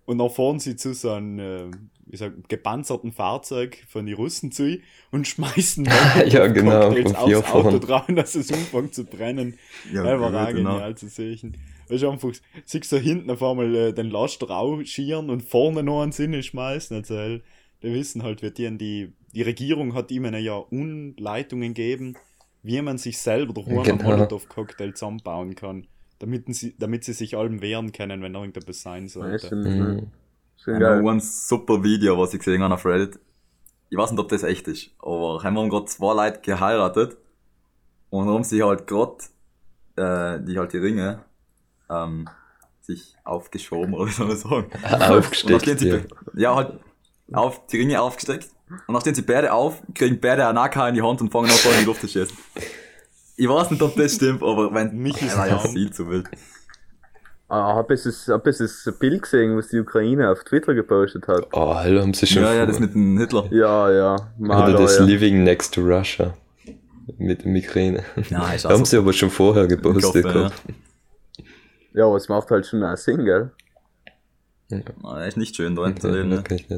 [0.05, 1.71] Und dann fahren sie zu so einem, äh,
[2.07, 4.79] wie sagt, gepanzerten Fahrzeug von den Russen zu
[5.11, 5.85] und schmeißen
[6.27, 9.57] Ja, genau, Cocktails aufs Auto drauf, dass es anfängt zu brennen.
[9.93, 10.73] Ja, Einfach auch genau.
[10.73, 11.55] genial zu sehen.
[11.87, 12.31] Weißt du, einfach,
[12.65, 16.97] siehst du hinten auf einmal äh, den Laster rauschieren und vorne noch einen Sinne schmeißen.
[16.97, 17.39] Also,
[17.83, 22.17] die wissen halt, wie die, an die, die Regierung hat ihnen ja Unleitungen gegeben,
[22.63, 24.03] wie man sich selber durch einen Genau.
[24.03, 25.87] Molotow-Cocktail zusammenbauen kann,
[26.19, 29.47] damit sie, damit sie sich allem wehren können, wenn irgendetwas sein sollte.
[29.49, 30.07] schon, Mhm.
[30.57, 31.07] schon Ja, geil.
[31.09, 33.19] ein super Video, was ich gesehen habe auf Reddit.
[33.89, 37.17] Ich weiß nicht, ob das echt ist, aber haben wir gerade zwei Leute geheiratet
[38.09, 39.17] und haben sie halt gerade,
[39.97, 41.25] äh, die halt die Ringe,
[41.89, 42.29] ähm,
[42.81, 44.71] sich aufgeschoben, oder wie soll man sagen?
[44.83, 45.99] Aufgesteckt, ja.
[46.35, 46.79] ja, halt,
[47.33, 48.49] auf, die Ringe aufgesteckt.
[48.87, 51.49] Und dann stehen sie beide auf, kriegen beide einen AK in die Hand und fangen
[51.49, 52.37] an, in die Luft zu schießen.
[53.37, 56.27] Ich weiß nicht, ob das stimmt, aber wenn, Mich ist war ja viel zu wild.
[57.47, 61.27] Ah, hab ich das, hab ich das Bild gesehen, was die Ukraine auf Twitter gepostet
[61.27, 61.47] hat?
[61.51, 63.45] Oh, hallo, haben sie schon Ja, ja, das mit dem Hitler.
[63.51, 64.13] Ja, ja.
[64.13, 65.03] Oder Maler, das ja.
[65.03, 66.33] Living Next to Russia.
[67.17, 68.03] Mit dem Ukraine.
[68.29, 70.23] Ja, ist haben sie aber schon vorher gepostet.
[70.23, 70.63] Gehofft, gehabt.
[71.93, 73.51] Ja, aber es macht halt schon einen Sinn, gell?
[75.01, 76.43] Na, ist nicht schön, da hinten zu Ja, leben, ne?
[76.49, 76.69] Jetzt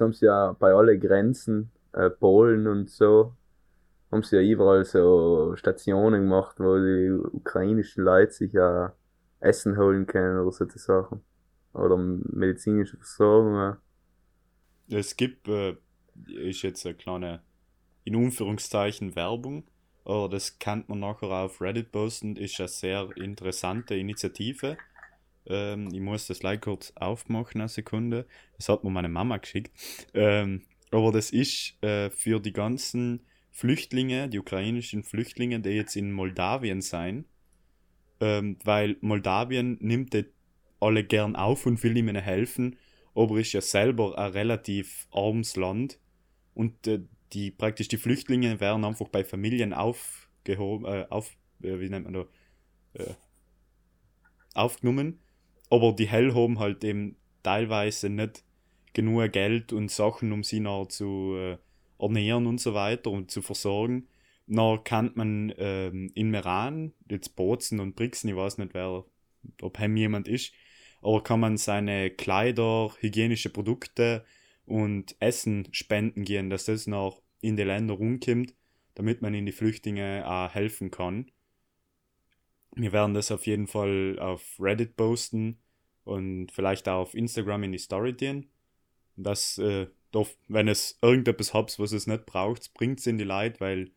[0.00, 3.34] haben sie ja bei allen Grenzen, äh, Polen und so,
[4.10, 8.92] haben sie ja überall so Stationen gemacht, wo die ukrainischen Leute sich ja
[9.40, 11.22] Essen holen können oder solche Sachen.
[11.72, 13.76] Oder medizinische Versorgung.
[14.88, 15.76] Es gibt, äh,
[16.26, 17.42] ist jetzt eine kleine,
[18.04, 19.64] in Anführungszeichen, Werbung,
[20.04, 24.78] aber das kann man nachher auf Reddit posten, ist eine sehr interessante Initiative.
[25.48, 28.26] Ähm, ich muss das gleich kurz aufmachen, eine Sekunde.
[28.56, 29.72] Das hat mir meine Mama geschickt.
[30.14, 36.12] Ähm, aber das ist äh, für die ganzen Flüchtlinge, die ukrainischen Flüchtlinge, die jetzt in
[36.12, 37.24] Moldawien sein,
[38.20, 40.26] ähm, weil Moldawien nimmt die
[40.78, 42.76] alle gern auf und will ihnen helfen,
[43.14, 45.98] aber ist ja selber ein relativ armes Land
[46.54, 47.00] und äh,
[47.32, 52.12] die praktisch die Flüchtlinge werden einfach bei Familien aufgehoben, äh, auf, äh, wie nennt man
[52.12, 52.26] da,
[53.02, 53.14] äh,
[54.54, 55.18] aufgenommen,
[55.70, 58.44] aber die Hell haben halt eben teilweise nicht
[58.92, 61.58] genug Geld und Sachen, um sie noch zu äh,
[61.98, 64.08] ernähren und so weiter und zu versorgen.
[64.46, 69.04] Dann kann man ähm, in Meran, jetzt Bozen und Brixen, ich weiß nicht, wer,
[69.60, 70.52] ob hem jemand ist,
[71.02, 74.24] aber kann man seine Kleider, hygienische Produkte
[74.64, 78.54] und Essen spenden gehen, dass das noch in die Länder rumkommt,
[78.94, 81.30] damit man in die Flüchtlinge auch helfen kann.
[82.76, 85.58] Wir werden das auf jeden Fall auf Reddit posten
[86.04, 88.50] und vielleicht auch auf Instagram in die Story gehen.
[89.16, 93.24] Das, äh, doch, wenn es irgendetwas habt, was es nicht braucht, bringt es in die
[93.24, 93.90] Leute, weil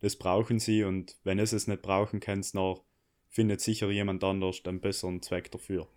[0.00, 2.84] das brauchen sie und wenn es es nicht brauchen kannst, noch
[3.30, 5.88] findet sicher jemand anders einen besseren Zweck dafür.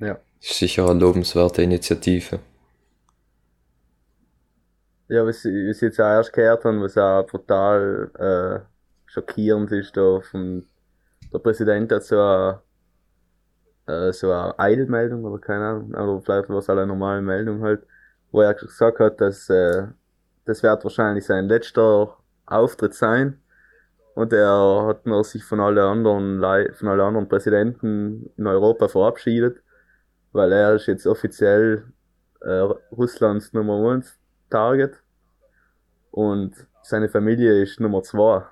[0.00, 0.18] Ja.
[0.40, 2.40] Sicher eine lobenswerte Initiative.
[5.08, 9.96] Ja, was, was ich jetzt auch erst gehört habe, was auch total äh, schockierend ist,
[9.96, 10.66] da vom,
[11.32, 12.62] der Präsident hat so eine,
[13.86, 17.86] äh, so eine Eilmeldung oder keine Ahnung, oder vielleicht war es eine normale Meldung halt,
[18.30, 19.88] wo er gesagt hat, dass äh,
[20.44, 23.40] das wird wahrscheinlich sein letzter Auftritt sein.
[24.14, 26.40] Und er hat sich von allen anderen
[26.74, 29.62] von allen anderen Präsidenten in Europa verabschiedet,
[30.32, 31.84] weil er ist jetzt offiziell
[32.40, 32.50] äh,
[32.90, 34.18] Russlands Nummer 1
[34.50, 34.94] Target
[36.10, 38.42] und seine Familie ist Nummer 2.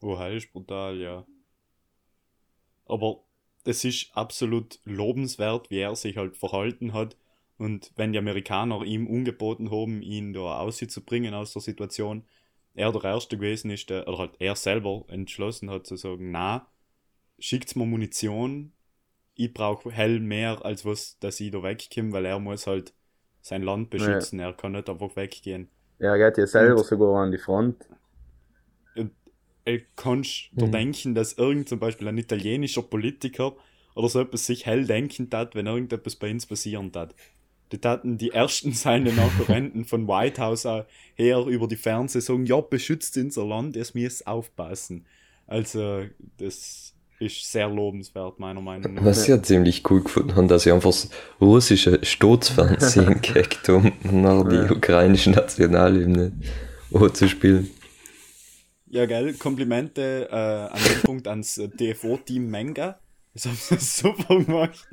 [0.00, 1.24] Oh, ist brutal, ja.
[2.92, 3.20] Aber
[3.64, 7.16] es ist absolut lobenswert, wie er sich halt verhalten hat.
[7.58, 12.24] Und wenn die Amerikaner ihm ungeboten haben, ihn da auszubringen aus der Situation,
[12.74, 16.66] er der Erste gewesen ist, der, oder halt er selber entschlossen hat zu sagen, na,
[17.38, 18.72] schickt's mir Munition,
[19.34, 22.92] ich brauche hell mehr, als was, dass ich da wegkomme, weil er muss halt
[23.40, 24.46] sein Land beschützen, ja.
[24.46, 25.68] er kann nicht einfach weggehen.
[25.98, 27.76] Er geht ja selber und, sogar an die Front.
[29.64, 30.72] Äh, kannst du mhm.
[30.72, 33.54] denken, dass irgend zum Beispiel ein italienischer Politiker
[33.94, 37.14] oder so etwas sich hell denken hat, wenn irgendetwas bei uns passieren hat.
[37.70, 40.66] Die hatten die ersten seine Konkurrenten von White House
[41.14, 45.06] her über die Fernseh sagen, ja, beschützt unser Land, es muss aufpassen.
[45.46, 46.04] Also,
[46.38, 49.04] das ist sehr lobenswert, meiner Meinung nach.
[49.04, 51.08] Was ich ja ziemlich cool gefunden habe, dass sie einfach das
[51.40, 56.32] russische Sturzfernsehen gekriegt um nach die ukrainische Nationalhymne
[57.12, 57.70] zu spielen.
[58.92, 59.32] Ja, geil.
[59.38, 62.98] Komplimente äh, an den Punkt ans DFO-Team Menga.
[63.32, 64.86] Das haben sie super gemacht.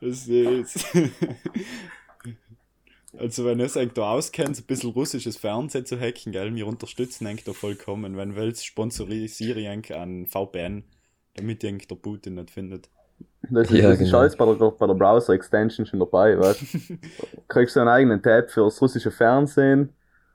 [0.00, 0.86] Das ist
[3.18, 7.26] also wenn ihr euch da auskennt, ein bisschen russisches Fernsehen zu hacken, gell, wir unterstützen
[7.26, 8.16] eigentlich da vollkommen.
[8.16, 10.84] Wenn willst, sponsoriere ich an VPN,
[11.34, 12.88] damit ihr der Putin nicht findet.
[13.50, 14.18] Das ist, ja, das genau.
[14.20, 16.78] alles bei der, bei der Browser-Extension schon dabei, weißt du?
[17.48, 19.90] Kriegst du einen eigenen Tab für das russische Fernsehen,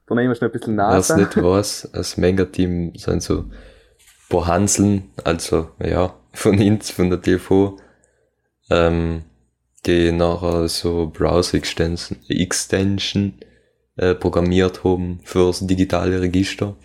[0.07, 0.93] da nehmen wir schon ein bisschen nach.
[0.93, 3.51] Was nicht was, das Mega-Team sind so ein
[4.29, 7.77] paar Hanseln, also ja, von uns, von der TV,
[8.69, 9.23] ähm,
[9.85, 13.33] die nachher so Browser-Extension Extension,
[13.97, 16.75] äh, programmiert haben fürs digitale Register.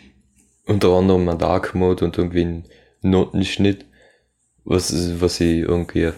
[0.67, 2.65] Unter anderem ein Dark Mode und irgendwie ein
[3.03, 3.85] Notenschnitt,
[4.65, 6.11] was, was sie irgendwie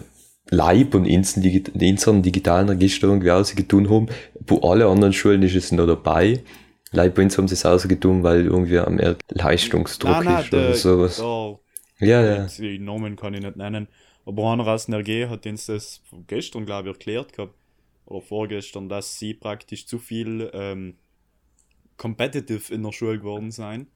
[0.49, 4.07] Leib und in unseren digitalen Register irgendwie ausgetun haben.
[4.47, 6.43] Wo alle anderen Schulen ist es noch dabei.
[6.95, 10.73] Leib bei uns haben sie es ausgetun, weil irgendwie am Leistungsdruck nein, nein, ist oder
[10.73, 11.19] sowas.
[11.21, 11.59] Oh,
[11.99, 12.47] ja, ja.
[12.57, 13.87] Die Namen kann ich nicht nennen.
[14.25, 17.53] Aber einer aus der RG hat uns das gestern, glaube ich, erklärt gehabt,
[18.05, 20.95] oder vorgestern, dass sie praktisch zu viel ähm,
[21.97, 23.87] competitive in der Schule geworden sind.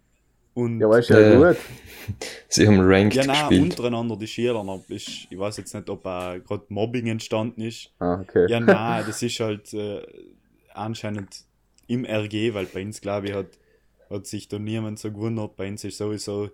[0.54, 1.58] Und ja, weißt du, ja, gut.
[2.50, 3.62] Sie haben Ranked ja, nein, gespielt.
[3.62, 4.82] untereinander die Schüler.
[4.90, 7.92] Ich, ich weiß jetzt nicht, ob äh, gerade Mobbing entstanden ist.
[8.00, 8.48] Ah, okay.
[8.50, 10.02] Ja, nein, das ist halt äh,
[10.74, 11.46] anscheinend
[11.90, 13.58] im RG, weil bei uns, glaube ich, hat,
[14.10, 15.56] hat sich da niemand so gewundert.
[15.56, 16.50] Bei uns ist sowieso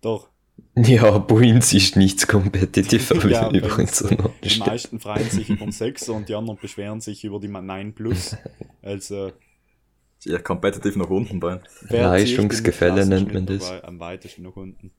[0.00, 0.28] doch
[0.76, 5.50] ja, bei uns ist nichts kompetitiv, aber ja, übrigens so noch Die meisten freuen sich
[5.50, 8.36] über den 6 und die anderen beschweren sich über die 9 Plus.
[8.82, 9.32] Also.
[10.24, 11.60] Ja, kompetitiv nach unten bei.
[11.88, 13.70] Leistungsgefälle nennt man das.
[13.82, 14.90] Am weitesten nach unten.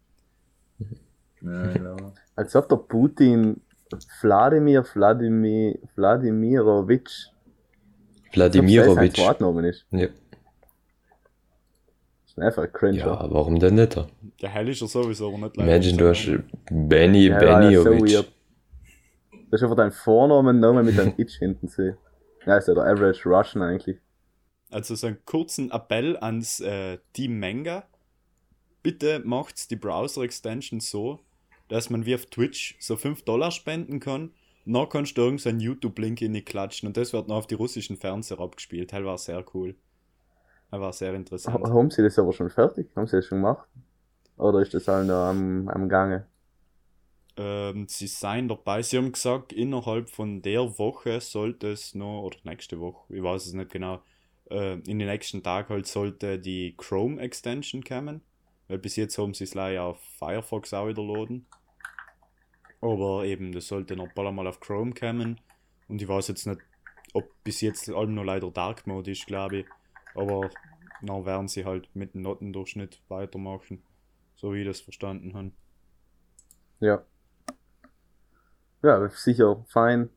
[1.41, 2.13] Ja, genau.
[2.35, 3.61] Als ob der Putin
[4.21, 6.87] Wladimir Wladimir
[8.33, 9.65] Wladimirovic Wladimirovic.
[9.65, 9.85] ist.
[9.91, 10.07] Ja.
[12.39, 12.99] Einfach cringe.
[12.99, 13.97] Ja, warum denn nicht?
[14.41, 16.39] Der Hell ist ja sowieso nicht Imagine, du hast
[16.71, 18.09] Benny, ja, Beniovic.
[18.09, 18.23] So
[19.51, 21.97] das ist einfach dein Vornamen, Name mit einem Itch hinten sehen.
[22.45, 23.97] Ja, ist ja der Average Russian eigentlich.
[24.71, 27.83] Also so einen kurzen Appell ans äh, Team Manga.
[28.83, 31.19] bitte macht's die Browser-Extension so,
[31.67, 34.31] dass man wie auf Twitch so 5 Dollar spenden kann.
[34.65, 37.97] Dann kannst du irgendeinen YouTube-Link in die klatschen und das wird noch auf die russischen
[37.97, 38.93] Fernseher abgespielt.
[38.93, 39.75] Das war sehr cool.
[40.71, 41.67] Das war sehr interessant.
[41.67, 42.89] Ha- Haben sie das aber schon fertig?
[42.95, 43.67] Haben sie das schon gemacht?
[44.37, 46.27] Oder ist das halt noch am, am Gange?
[47.37, 48.81] Ähm, sie seien dabei.
[48.81, 53.45] Sie haben gesagt, innerhalb von der Woche sollte es noch, oder nächste Woche, ich weiß
[53.47, 54.03] es nicht genau,
[54.49, 58.21] äh, in den nächsten Tag halt sollte die Chrome Extension kommen.
[58.67, 61.47] Weil bis jetzt haben sie es leider auf Firefox auch wieder laden.
[62.81, 65.39] Aber eben, das sollte noch paar Mal auf Chrome kommen.
[65.87, 66.61] Und ich weiß jetzt nicht,
[67.13, 69.65] ob bis jetzt allem noch leider Dark Mode ist, glaube ich.
[70.15, 70.49] Aber
[71.01, 73.83] dann werden sie halt mit dem Notendurchschnitt weitermachen.
[74.35, 75.51] So wie ich das verstanden habe.
[76.79, 77.03] Ja.
[78.81, 80.09] Ja, sicher fein.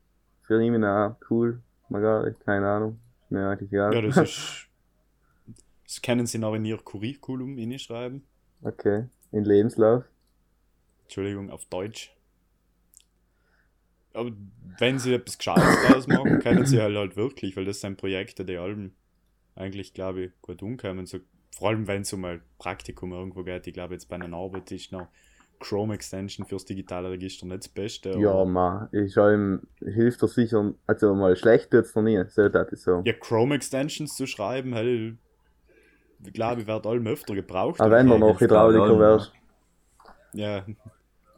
[0.43, 1.61] Für ihn auch cool.
[1.89, 2.99] Magari, keine Ahnung.
[3.29, 3.93] Mir eigentlich egal.
[3.93, 4.69] Ja, das ist.
[5.85, 8.23] Das können sie noch in ihr Curriculum hinschreiben.
[8.63, 9.05] Okay.
[9.31, 10.05] In Lebenslauf.
[11.03, 12.15] Entschuldigung, auf Deutsch.
[14.13, 14.31] Aber
[14.79, 18.45] wenn sie etwas Gescheites draus machen, können sie halt, halt wirklich, weil das sind Projekte,
[18.45, 18.91] die allem
[19.55, 21.05] eigentlich, glaube ich, gut umkommen.
[21.05, 21.19] So,
[21.55, 23.67] vor allem, wenn es um ein Praktikum irgendwo geht.
[23.67, 25.07] Ich glaube, jetzt bei einer Arbeit ist noch
[25.59, 28.09] Chrome Extension fürs digitale Register nicht das Beste.
[28.17, 32.49] Ja, aber- ma, ist allem, hilft er sicher, also mal schlecht tut's noch nie, so
[32.49, 33.01] das ist so.
[33.05, 35.15] ja, Chrome Extensions zu schreiben, halt,
[36.25, 37.79] ich glaube, ich werde allem öfter gebraucht.
[37.79, 39.31] Aber wenn du noch Hydrauliker wärst.
[40.33, 40.65] Ja.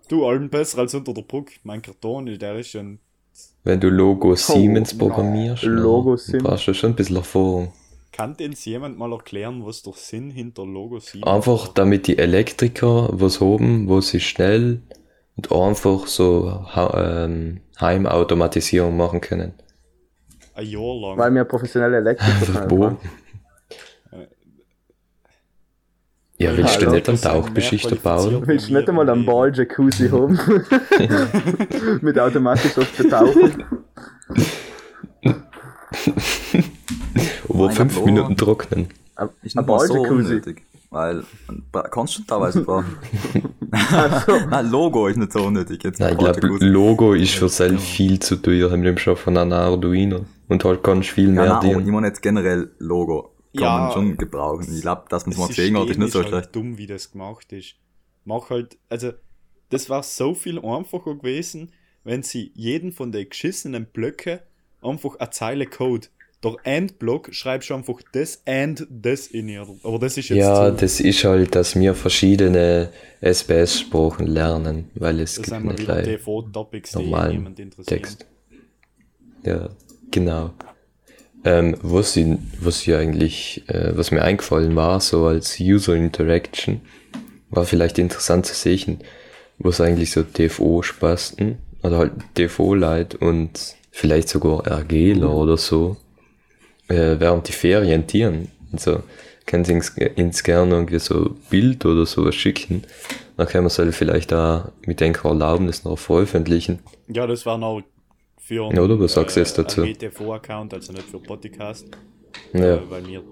[0.07, 1.55] Du, allem besser als unter der Brücke.
[1.63, 2.99] Mein Karton, der ist schon.
[3.63, 5.07] Wenn du Logo Siemens no.
[5.07, 6.43] programmierst, Logo Siemens.
[6.43, 7.73] brauchst du schon ein bisschen Erfahrung.
[8.11, 13.09] Kann denn jemand mal erklären, was der Sinn hinter Logo Siemens Einfach damit die Elektriker
[13.11, 14.81] was haben, wo sie schnell
[15.35, 19.53] und einfach so ähm, Heimautomatisierung machen können.
[20.53, 21.17] Ein Jahr lang.
[21.17, 22.71] Weil wir professionelle Elektriker sind.
[22.71, 22.77] Wo?
[22.77, 22.97] Mann.
[26.37, 28.45] Ja, willst du Hallo, nicht einen Tauchbeschichter bauen?
[28.45, 30.37] Willst du nicht einmal einen Ball-Jacuzzi haben?
[32.01, 33.51] Mit automatischer Betauchung.
[37.47, 38.87] Wo fünf Gott, Minuten trocknen.
[39.15, 40.09] Ein Ist so Ball-Jacuzzi.
[40.11, 40.61] unnötig.
[40.89, 41.23] Weil,
[41.91, 42.97] kannst du teilweise brauchen.
[44.49, 45.83] Nein, Logo ist nicht so unnötig.
[45.83, 46.47] Jetzt Nein, ich glaube.
[46.59, 50.25] Logo ist für selbst viel zu teuer im dem schon von einer Arduino.
[50.47, 51.91] Und halt kannst viel Ja, mehr nein, aber ich dienen.
[51.93, 53.34] meine jetzt generell Logo.
[53.55, 54.73] Kann Ja, man schon gebrauchen.
[54.75, 56.55] Ich glaube, dass man es Das mal gesehen hat, ist nicht so halt schlecht.
[56.55, 57.75] dumm, wie das gemacht ist.
[58.25, 59.13] Mach halt, also,
[59.69, 61.71] das war so viel einfacher gewesen,
[62.03, 64.43] wenn sie jeden von den geschissenen Blöcke
[64.81, 66.07] einfach eine Zeile Code.
[66.43, 69.67] Der End-Block schreibst du einfach das and das in ihr.
[69.83, 72.91] Aber das ist jetzt Ja, zu, das ist halt, dass wir verschiedene
[73.21, 76.19] SPS-Sprachen lernen, weil es das gibt nicht wieder gleich
[76.93, 77.55] normalen.
[77.85, 78.25] Text.
[79.43, 79.69] Ja,
[80.11, 80.53] genau.
[81.45, 82.25] Ähm, was, ich,
[82.59, 86.81] was ich eigentlich, äh, was mir eingefallen war, so als User Interaction,
[87.51, 88.99] war vielleicht interessant zu sehen,
[89.59, 95.97] was eigentlich so DFO-Spasten oder halt DFO-Leute und vielleicht sogar RGler oder so
[96.87, 98.49] äh, während die Ferien tieren.
[98.73, 99.03] Also
[99.45, 102.83] können sie ins, ins gerne irgendwie so Bild oder sowas schicken.
[103.37, 106.79] Dann können wir es halt vielleicht da mit denker Erlaubnis noch veröffentlichen.
[107.07, 107.83] Ja, das war noch
[108.45, 109.81] für Ja, oder was sagst du jetzt dazu?
[109.81, 111.87] GTV-Account, also nicht für Podcast.
[112.53, 112.75] Ja.
[112.75, 113.23] Äh, weil wir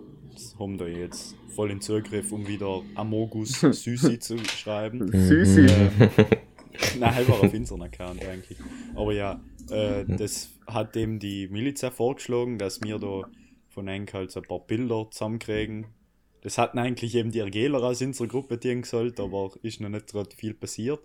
[0.58, 5.12] haben da jetzt voll in Zugriff, um wieder Amogus Süßi zu schreiben.
[5.14, 5.68] Süßi.
[7.00, 8.58] Nein, er war auf unserem Account eigentlich.
[8.96, 9.40] Aber ja,
[9.70, 13.22] äh, das hat dem die Miliz vorgeschlagen, dass wir da
[13.70, 15.86] von Enk halt so ein paar Bilder zusammenkriegen.
[16.42, 20.08] Das hatten eigentlich eben die RGler aus unserer Gruppe dienen sollte, aber ist noch nicht
[20.08, 21.02] gerade viel passiert.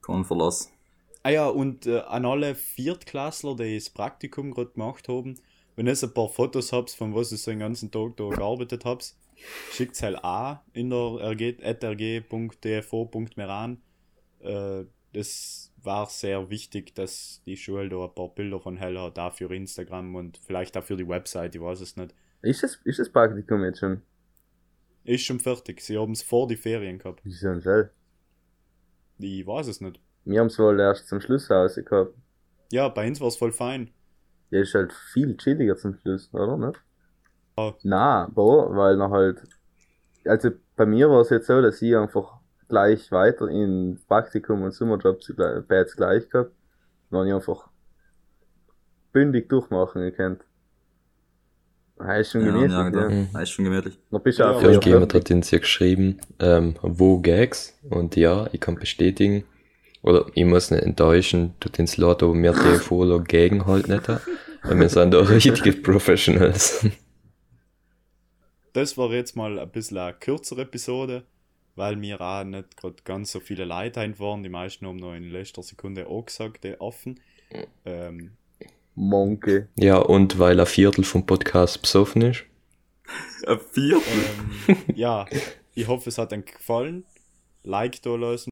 [0.00, 0.72] Kein Verlass.
[1.26, 5.34] Ah ja, und äh, an alle Viertklässler, die das Praktikum gerade gemacht haben,
[5.74, 8.84] wenn ihr ein paar Fotos habt, von was ihr so den ganzen Tag da gearbeitet
[8.84, 9.12] habt,
[9.72, 13.82] schickt es halt auch in der rg, rg.dfo.meran.
[14.38, 19.18] Äh, das war sehr wichtig, dass die Schule da ein paar Bilder von Hell hat,
[19.18, 22.14] auch für Instagram und vielleicht auch für die Website, ich weiß es nicht.
[22.42, 24.00] Ist das, ist das Praktikum jetzt schon?
[25.02, 27.22] Ist schon fertig, sie haben es vor die Ferien gehabt.
[27.24, 27.90] Wieso ein Schell?
[29.18, 29.98] Ich weiß es nicht.
[30.26, 32.12] Wir haben es wohl erst zum Schluss rausgehabt.
[32.72, 33.90] Ja, bei uns war es voll fein.
[34.50, 36.56] Ja, ist halt viel chilliger zum Schluss, oder?
[36.56, 36.72] Ne?
[37.56, 37.74] Ja.
[37.84, 39.40] Na, boah, weil noch halt.
[40.24, 44.74] Also bei mir war es jetzt so, dass ich einfach gleich weiter in Praktikum und
[44.74, 45.20] Sommerjob
[45.68, 46.50] beides gleich gehabt.
[47.10, 47.68] Dann ich einfach
[49.12, 50.42] bündig durchmachen gekannt.
[52.00, 52.90] Ja, ist schon gemütlich, ja, ja.
[52.90, 53.40] genau.
[53.40, 53.98] Ist schon gemütlich.
[54.10, 57.78] Dann bist du Ja, auch hat uns ja geschrieben, ähm, wo Gags?
[57.88, 59.44] Und ja, ich kann bestätigen,
[60.06, 64.08] oder ich muss nicht enttäuschen, tut ins Lot, aber mehr TFOler gegen halt nicht.
[64.08, 66.86] Weil wir sind da richtige Professionals.
[68.72, 71.24] Das war jetzt mal ein bisschen eine kürzere Episode.
[71.76, 74.42] weil mir auch nicht gerade ganz so viele Leute ein waren.
[74.42, 77.20] Die meisten haben noch in letzter Sekunde auch gesagt, der offen.
[77.84, 78.32] Ähm,
[78.94, 79.66] Monkey.
[79.76, 82.44] Ja, und weil ein Viertel vom Podcast besoffen ist.
[83.46, 84.24] Ein Viertel.
[84.68, 85.26] ähm, ja,
[85.74, 87.04] ich hoffe, es hat euch gefallen.
[87.62, 88.44] Like da lassen.